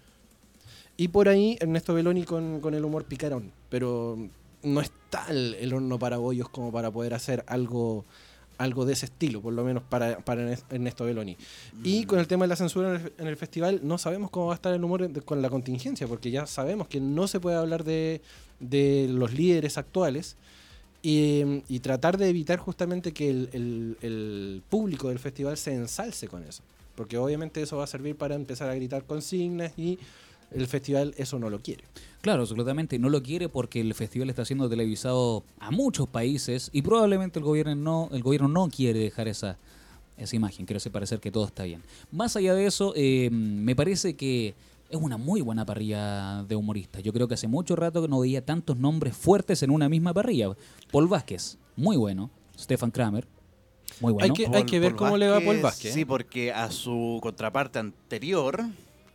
[0.96, 3.52] Y por ahí Ernesto Beloni con, con el humor picarón.
[3.68, 4.16] Pero
[4.62, 8.04] no está el, el horno para bollos como para poder hacer algo,
[8.58, 11.36] algo de ese estilo, por lo menos para, para Ernest- Ernesto Beloni.
[11.84, 14.46] Y con el tema de la censura en el, en el festival, no sabemos cómo
[14.46, 17.56] va a estar el humor con la contingencia, porque ya sabemos que no se puede
[17.56, 18.20] hablar de,
[18.60, 20.36] de los líderes actuales
[21.02, 26.26] y, y tratar de evitar justamente que el, el- el público del festival se ensalce
[26.28, 26.62] con eso.
[26.96, 30.00] Porque obviamente eso va a servir para empezar a gritar consignas y
[30.50, 31.84] el festival eso no lo quiere.
[32.20, 32.98] Claro, absolutamente.
[32.98, 37.44] No lo quiere porque el festival está siendo televisado a muchos países y probablemente el
[37.44, 39.56] gobierno no, el gobierno no quiere dejar esa,
[40.16, 40.66] esa imagen.
[40.66, 41.82] Quiere hacer parecer que todo está bien.
[42.10, 44.54] Más allá de eso, eh, me parece que
[44.90, 47.02] es una muy buena parrilla de humoristas.
[47.02, 50.12] Yo creo que hace mucho rato que no veía tantos nombres fuertes en una misma
[50.14, 50.50] parrilla.
[50.90, 52.30] Paul Vázquez, muy bueno.
[52.58, 53.26] Stefan Kramer,
[54.00, 54.34] muy bueno.
[54.34, 55.94] que- hay ver cómo le va a Paul Vázquez.
[55.94, 58.64] Sí, porque a su contraparte anterior,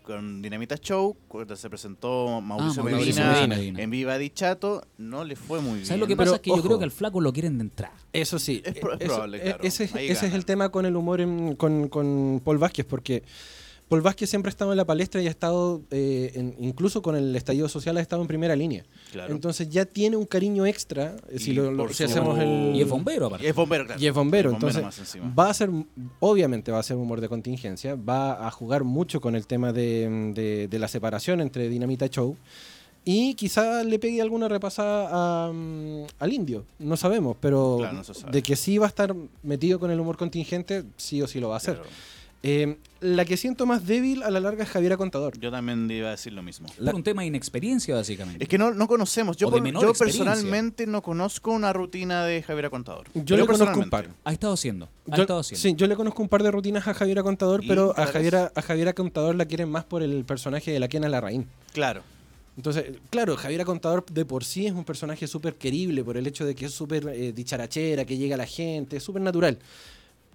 [0.04, 3.82] con Dinamita Show, cuando se presentó Mauricio, Ah, Mauricio Medina, Medina.
[3.82, 5.86] en Viva Di Chato, no le fue muy bien.
[5.86, 6.36] ¿Sabes lo que Pero, pasa?
[6.36, 7.96] Es que yo creo que al flaco lo quieren de entrada.
[8.12, 9.64] Eso sí, Es es probable, claro.
[9.64, 13.24] Ese, es- ese el tema con el humor en- con, con Paul Vázquez, porque
[13.90, 17.16] Paul Vázquez siempre ha estado en la palestra y ha estado, eh, en- incluso con
[17.16, 18.84] el estallido social, ha estado en primera línea.
[19.12, 19.32] Claro.
[19.34, 22.76] Entonces ya tiene un cariño extra eh, si, Y lo- si hacemos el...
[22.76, 23.46] Y es bombero, aparte.
[23.46, 24.02] Y es bombero, claro.
[24.02, 24.84] Y es bombero, Es entonces
[25.38, 25.70] va a ser,
[26.20, 30.32] obviamente va a ser humor de contingencia, va a jugar mucho con el tema de,
[30.34, 32.36] de- de la separación entre Dinamita Show
[33.06, 35.10] y quizá le pegue alguna repasada
[35.48, 38.32] a, mm, al indio, no sabemos, pero Claro, no sabe.
[38.32, 39.14] de que sí va a estar
[39.44, 41.76] metido con el humor contingente, sí o sí lo va a hacer.
[41.76, 41.90] Claro.
[42.46, 45.40] Eh, la que siento más débil a la larga es Javiera Contador.
[45.40, 46.68] Yo también iba a decir lo mismo.
[46.84, 48.44] Por un tema de inexperiencia, básicamente.
[48.44, 49.38] Es que no, no conocemos.
[49.38, 50.26] Yo, O de por- menor yo experiencia.
[50.26, 53.08] personalmente no conozco una rutina de Javier Contador.
[53.14, 54.10] Yo Pero le conozco un par.
[54.26, 54.90] Ha estado haciendo.
[55.10, 55.62] Ha Yo, estado haciendo.
[55.62, 58.06] sí, yo le conozco un par de rutinas a Javiera Contador, ¿Y pero a?
[58.08, 61.48] Javiera, a Javiera Contador la quieren más por el personaje de la Kena Larraín.
[61.72, 62.02] Claro.
[62.58, 66.46] Entonces, claro, Javiera Contador de por sí es un personaje súper querible por el hecho
[66.46, 69.58] de que es súper eh, dicharachera, que llega a la gente, es súper natural.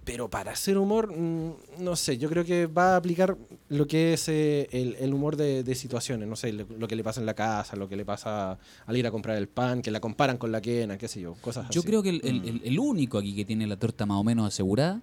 [0.08, 3.36] Pero para hacer humor, mm, no sé, yo creo que va a aplicar
[3.68, 6.96] lo que es eh, el, el humor de, de situaciones, no sé, lo, lo que
[6.96, 9.82] le pasa en la casa, lo que le pasa al ir a comprar el pan,
[9.82, 11.74] que la comparan con la quena, qué sé yo, cosas así.
[11.74, 12.48] Yo creo que el, Mm.
[12.48, 15.02] el- el único aquí que tiene la torta más o menos asegurada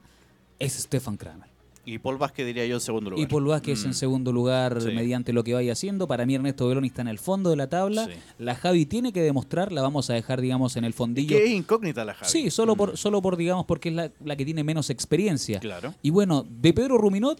[0.58, 1.50] es Stefan Kramer.
[1.88, 3.24] Y Paul Vázquez diría yo en segundo lugar.
[3.24, 3.88] Y Paul Vázquez Mm.
[3.88, 4.88] en segundo lugar Sí.
[4.92, 6.08] mediante lo que vaya haciendo.
[6.08, 8.06] Para mí Ernesto Beloni está en el fondo de la tabla.
[8.06, 8.12] Sí.
[8.40, 11.38] La Javi tiene que demostrar, la vamos a dejar, digamos, en el fondillo.
[11.38, 12.32] que es incógnita la Javi.
[12.32, 12.78] Sí, solo Mm.
[12.78, 15.60] por, solo por, digamos, porque es la, la que tiene menos experiencia.
[15.60, 15.94] Claro.
[16.02, 17.40] Y bueno, de Pedro Ruminot,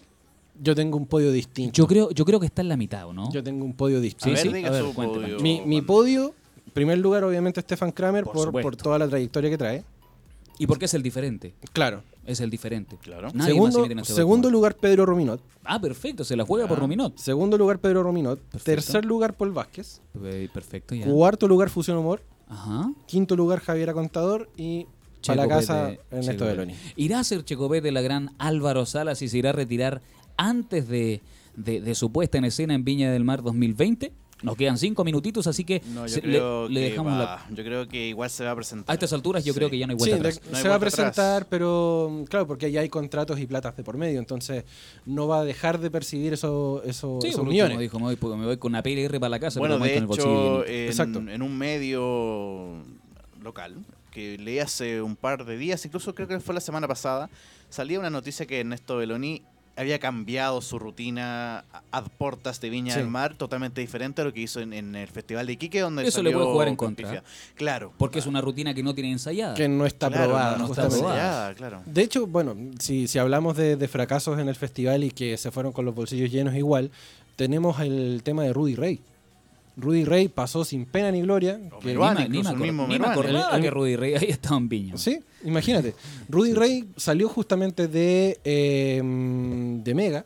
[0.62, 1.72] Yo tengo un podio distinto.
[1.74, 3.30] yo creo, yo creo que está en la mitad, ¿o ¿no?
[3.32, 4.36] Yo tengo un podio A distinto.
[4.36, 5.24] ver, sí, diga a ver, su cuéntame.
[5.26, 6.34] podio, Mi, mi podio,
[6.66, 9.84] en primer lugar, obviamente, Stefan Kramer Por por, por toda la trayectoria que trae.
[10.58, 11.52] ¿Y por qué es el diferente?
[11.74, 12.02] Claro.
[12.26, 12.96] Es el diferente.
[13.00, 13.28] Claro.
[13.28, 15.40] Nadie más se segundo mete en ese segundo lugar, Pedro Rominot.
[15.64, 16.80] Ah, perfecto, se la juega por Ah.
[16.80, 17.16] Ruminot.
[17.18, 18.38] Segundo lugar, Pedro Rominot.
[18.40, 18.64] Perfecto.
[18.64, 20.00] Tercer lugar, Paul Vázquez.
[20.24, 21.06] Eh, Perfecto, ya.
[21.06, 22.22] Cuarto lugar, Fusión Humor.
[22.48, 22.92] Ajá.
[23.06, 24.48] Quinto lugar, Javiera Contador.
[24.56, 24.86] Y
[25.26, 26.44] para la casa, Ernesto.
[26.46, 26.74] Beloni.
[26.96, 30.02] ¿Irá a ser Checopete la gran Álvaro Salas y se irá a retirar
[30.36, 31.20] antes de,
[31.56, 34.12] de- de su puesta en escena en Viña del Mar 2020?
[34.42, 36.38] Nos quedan cinco minutitos, así que No, se- le,
[36.80, 37.46] dejamos va- la...
[37.54, 38.92] Yo creo que igual se va a presentar.
[38.92, 39.58] A estas alturas yo Sí.
[39.58, 40.42] creo que ya no hay Sí, vuelta de- atrás.
[40.50, 40.94] No hay se va a atrás.
[40.94, 44.64] presentar, pero claro, porque ya hay contratos y platas de por medio, entonces
[45.06, 47.78] no va a dejar de percibir eso, eso- Sí, esos millones.
[47.78, 49.88] dijo, me voy, porque me voy con una PLR para la casa, Bueno, de con
[49.88, 51.18] el hecho, en, Exacto.
[51.20, 52.82] en un medio
[53.42, 53.74] local,
[54.10, 57.30] que leí hace un par de días, incluso creo que fue la semana pasada,
[57.70, 59.42] salía una noticia que Ernesto Beloni
[59.76, 62.98] había cambiado su rutina a- ad portas de Viña Sí.
[63.00, 66.02] del Mar, totalmente diferente a lo que hizo en, en el Festival de Iquique, donde
[66.06, 67.04] Eso le salió puede jugar en con contra.
[67.06, 67.24] pifia.
[67.56, 67.92] Claro.
[67.98, 69.54] Porque es una rutina que no tiene ensayada.
[69.54, 71.14] Que no está Claro, probada, no está probada.
[71.14, 71.82] ensayada, claro.
[71.86, 75.50] De hecho, bueno, si, si hablamos de, de fracasos en el festival y que se
[75.50, 76.90] fueron con los bolsillos llenos igual,
[77.36, 79.00] tenemos el tema de Rudy Rey.
[79.76, 81.60] Rudy Rey pasó sin pena ni gloria.
[81.72, 84.68] O que- Meruane, ni, ni me incluso ni acordaba que Rudy Rey ahí estaba en
[84.68, 84.96] Viña.
[84.96, 85.94] Sí, imagínate.
[86.28, 89.02] Rudy Rey salió justamente de, eh,
[89.84, 90.24] de Mega,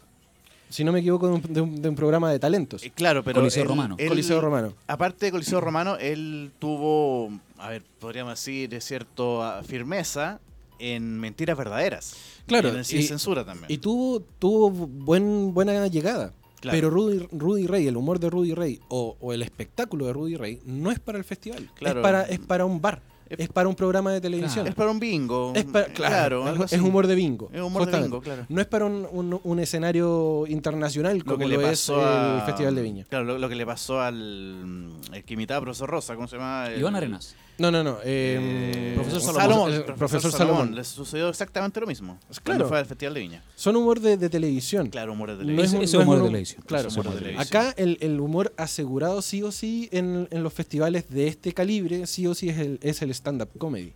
[0.68, 2.84] si no me equivoco, de un, de un- de un programa de talentos.
[2.84, 3.40] Eh, Claro, pero.
[3.40, 3.96] Coliseo él- Romano.
[3.98, 4.72] él- Coliseo Romano.
[4.86, 10.38] Aparte de Coliseo Romano, él tuvo, a ver, podríamos decir, de cierto ah, firmeza
[10.78, 12.14] en mentiras verdaderas.
[12.46, 13.66] Claro, Y en el sin y- censura también.
[13.70, 16.32] Y tuvo, tuvo buen, buena llegada.
[16.60, 16.76] Claro.
[16.76, 20.36] Pero Rudy, Rudy Rey, el humor de Rudy Rey o, o el espectáculo de Rudy
[20.36, 21.70] Rey no es para el festival.
[21.74, 22.00] Claro.
[22.00, 23.02] Es, para, es para un bar.
[23.30, 24.66] Es- Es para un programa de televisión.
[24.66, 25.52] es para un bingo.
[25.54, 26.74] Es para- claro, algo es, así.
[26.74, 27.48] es humor de bingo.
[27.52, 28.44] Es humor de bingo, claro.
[28.48, 32.00] No es para un, un- un escenario internacional Lo como que lo le es pasó
[32.00, 33.04] el a- Festival de Viña.
[33.08, 36.36] Claro, lo, lo que le pasó al el que imitaba a profesor Rosa, ¿cómo se
[36.36, 36.66] llama?
[36.68, 37.34] El- Iván Arenas.
[37.58, 37.98] No, no, no.
[38.04, 39.68] eh, eh, Profesor Salomón.
[39.70, 40.74] el el profesor Salomón.
[40.74, 42.18] Le sucedió exactamente lo mismo.
[42.28, 42.40] Claro.
[42.42, 43.42] Cuando fue al Festival de Viña.
[43.54, 44.88] Son humor de, de televisión.
[44.88, 45.82] Claro, humor de No televisión.
[45.82, 46.62] es no es humor de televisión.
[46.66, 47.42] Claro, humor de televisión.
[47.46, 52.06] acá el, el humor asegurado sí o sí en, en los festivales de este calibre,
[52.06, 53.92] sí o sí es el, es el stand-up comedy.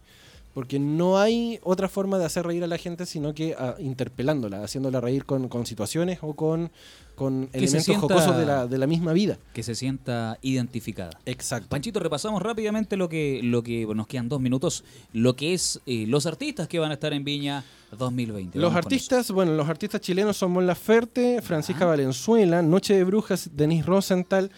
[0.54, 4.62] Porque no hay otra forma de hacer reír a la gente sino que ah, interpelándola,
[4.62, 6.70] haciéndola reír con, con situaciones o con,
[7.16, 9.36] con elementos sienta- jocosos de la, de la misma vida.
[9.52, 11.10] Que se sienta identificada.
[11.26, 11.68] Exacto.
[11.70, 15.80] Panchito, repasamos rápidamente lo que, lo que bueno, nos quedan dos minutos, lo que es
[15.86, 17.64] eh, los artistas que van a estar en Viña
[17.98, 18.56] 2020.
[18.56, 23.86] Los artistas, bueno, los artistas chilenos son Mon Laferte, Francisca Valenzuela, Noche de Brujas, Denise
[23.86, 24.52] Rosenthal,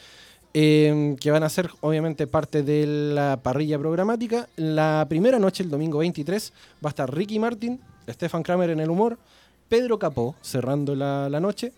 [0.59, 4.49] eh, que van a ser obviamente parte de la parrilla programática.
[4.57, 6.51] La primera noche, el domingo 23,
[6.83, 7.79] va a estar Ricky Martin,
[8.09, 9.19] Stefan Kramer en el humor,
[9.69, 11.75] Pedro Capó cerrando la, la noche.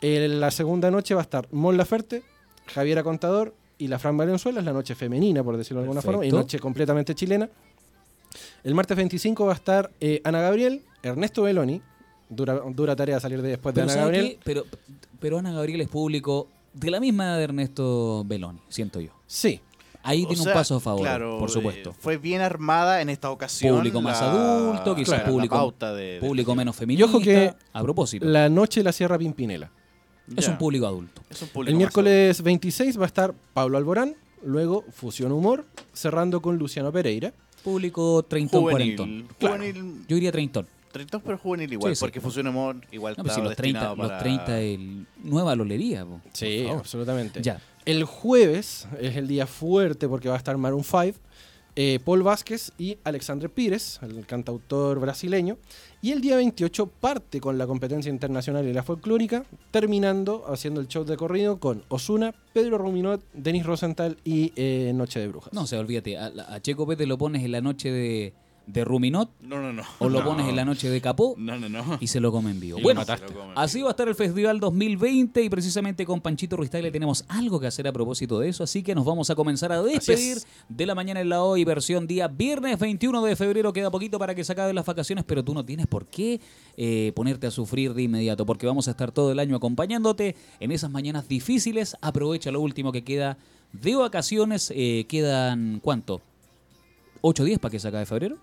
[0.00, 2.22] En la segunda noche va a estar Mon Laferte,
[2.66, 6.24] Javiera Contador y la Fran Valenzuela, es la noche femenina, por decirlo de alguna forma,
[6.24, 7.48] y noche completamente chilena.
[8.62, 11.82] El martes 25 va a estar eh, Ana Gabriel, Ernesto Beloni.
[12.28, 14.36] Dura, dura tarea salir de después de Pero, Ana ¿sabe Gabriel.
[14.36, 14.40] qué?
[14.44, 14.64] Pero,
[15.18, 16.46] pero Ana Gabriel es público
[16.76, 19.10] de la misma edad de Ernesto Beloni, siento yo.
[19.26, 19.60] Sí,
[20.08, 21.90] Ahí O tiene sea, un paso a favor, claro, por supuesto.
[21.90, 23.74] eh, fue bien armada en esta ocasión.
[23.78, 27.06] Público más adulto, quizás claro, público, de- de- público menos Y feminista.
[27.10, 29.68] ojo que a propósito, la noche la cierra Pimpinela.
[30.36, 30.52] es Ya.
[30.52, 31.22] un público adulto.
[31.28, 34.14] Es un público El miércoles 26 va a estar Pablo Alborán,
[34.44, 37.32] luego Fusión Humor, cerrando con Luciano Pereira.
[37.64, 38.94] Público treintón, juvenil.
[38.96, 39.28] cuarentón.
[39.40, 40.04] Juvenil.
[40.06, 40.68] Yo diría treintón.
[40.96, 42.00] Treintón, pero juvenil igual, Sí, sí.
[42.04, 45.54] porque Fusión Humor igual No, pues si los 30, destinado los para- 30 el nueva
[45.54, 46.04] lolería.
[46.04, 46.78] po, favor.
[46.78, 47.42] absolutamente.
[47.42, 47.60] Ya.
[47.84, 51.18] El jueves es el día fuerte porque va a estar Maroon 5,
[51.78, 55.58] eh, Paul Vázquez y Alexandre Pires, el cantautor brasileño.
[56.02, 60.88] Y el día 28 parte con la competencia internacional y la folclórica, terminando haciendo el
[60.88, 65.52] show de corrido con Osuna, Pedro Ruminot, Denis Rosenthal y eh, Noche de Brujas.
[65.52, 66.16] No, o sea, olvídate.
[66.16, 68.32] A, a Checo Pete lo pones en la noche de,
[68.66, 69.82] de Ruminot No, no, no.
[70.00, 70.24] o lo No.
[70.26, 71.98] pones en la noche de Capó No, no, no.
[72.00, 72.78] y se lo come en vivo.
[72.78, 73.02] Y bueno,
[73.54, 77.60] así va a estar el Festival 2020 y precisamente con Panchito Ruiz le tenemos algo
[77.60, 80.46] que hacer a propósito de eso, así que nos vamos a comenzar a despedir es.
[80.68, 83.72] de la mañana en la hoy, versión día viernes 21 de febrero.
[83.72, 86.40] Queda poquito para que se acaben las vacaciones, pero tú no tienes por qué
[86.76, 90.72] eh, ponerte a sufrir de inmediato, porque vamos a estar todo el año acompañándote en
[90.72, 91.96] esas mañanas difíciles.
[92.00, 93.38] Aprovecha lo último que queda
[93.72, 94.72] de vacaciones.
[94.74, 96.20] Eh, quedan, ¿cuánto?
[97.22, 98.36] ¿8 días para que se acabe febrero?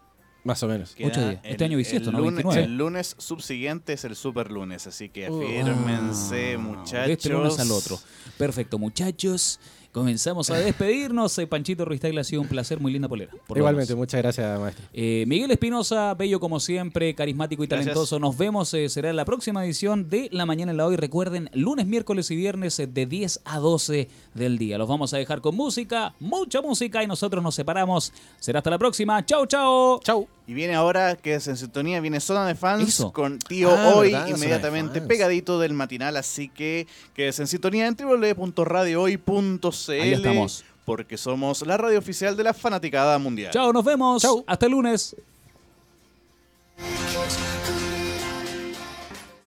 [0.43, 0.93] Más o menos.
[1.01, 1.39] Ocho días.
[1.43, 2.19] Este el- año bisiesto, el ¿no?
[2.21, 2.63] lunes, 29.
[2.65, 5.41] El lunes subsiguiente es el super lunes, así que Uh.
[5.41, 7.07] afírmense, Ah, muchachos.
[7.07, 7.99] De este lunes al otro.
[8.37, 9.59] Perfecto, muchachos.
[9.93, 11.37] Comenzamos a despedirnos.
[11.37, 13.31] Eh, Panchito Ruiz ha sido un placer, muy linda polera.
[13.45, 14.85] por Igualmente, muchas gracias, maestro.
[14.91, 17.85] Eh, Miguel Espinosa, bello como siempre, carismático y Gracias.
[17.93, 18.17] talentoso.
[18.19, 20.95] Nos vemos, eh, será en la próxima edición de La Mañana en la Hoy.
[20.95, 24.79] Recuerden, lunes, miércoles y viernes eh, de 10 a 12 del día.
[24.79, 28.11] Los vamos a dejar con música, mucha música y nosotros nos separamos.
[28.39, 29.23] Será hasta la próxima.
[29.27, 29.99] Chao, chao.
[30.03, 30.27] Chau.
[30.45, 33.13] Y viene ahora, que es en sintonía, viene Zona de Fans Eso.
[33.13, 37.47] con Tío Ah, Hoy, verdad, Zona de inmediatamente pegadito del matinal, así que quédese en
[37.47, 40.63] sintonía en www.radiohoy.cl Ahí estamos.
[40.85, 43.51] porque somos la radio oficial de la fanaticada mundial.
[43.51, 44.21] Chao, nos vemos.
[44.21, 44.43] Chau.
[44.47, 45.15] Hasta el lunes.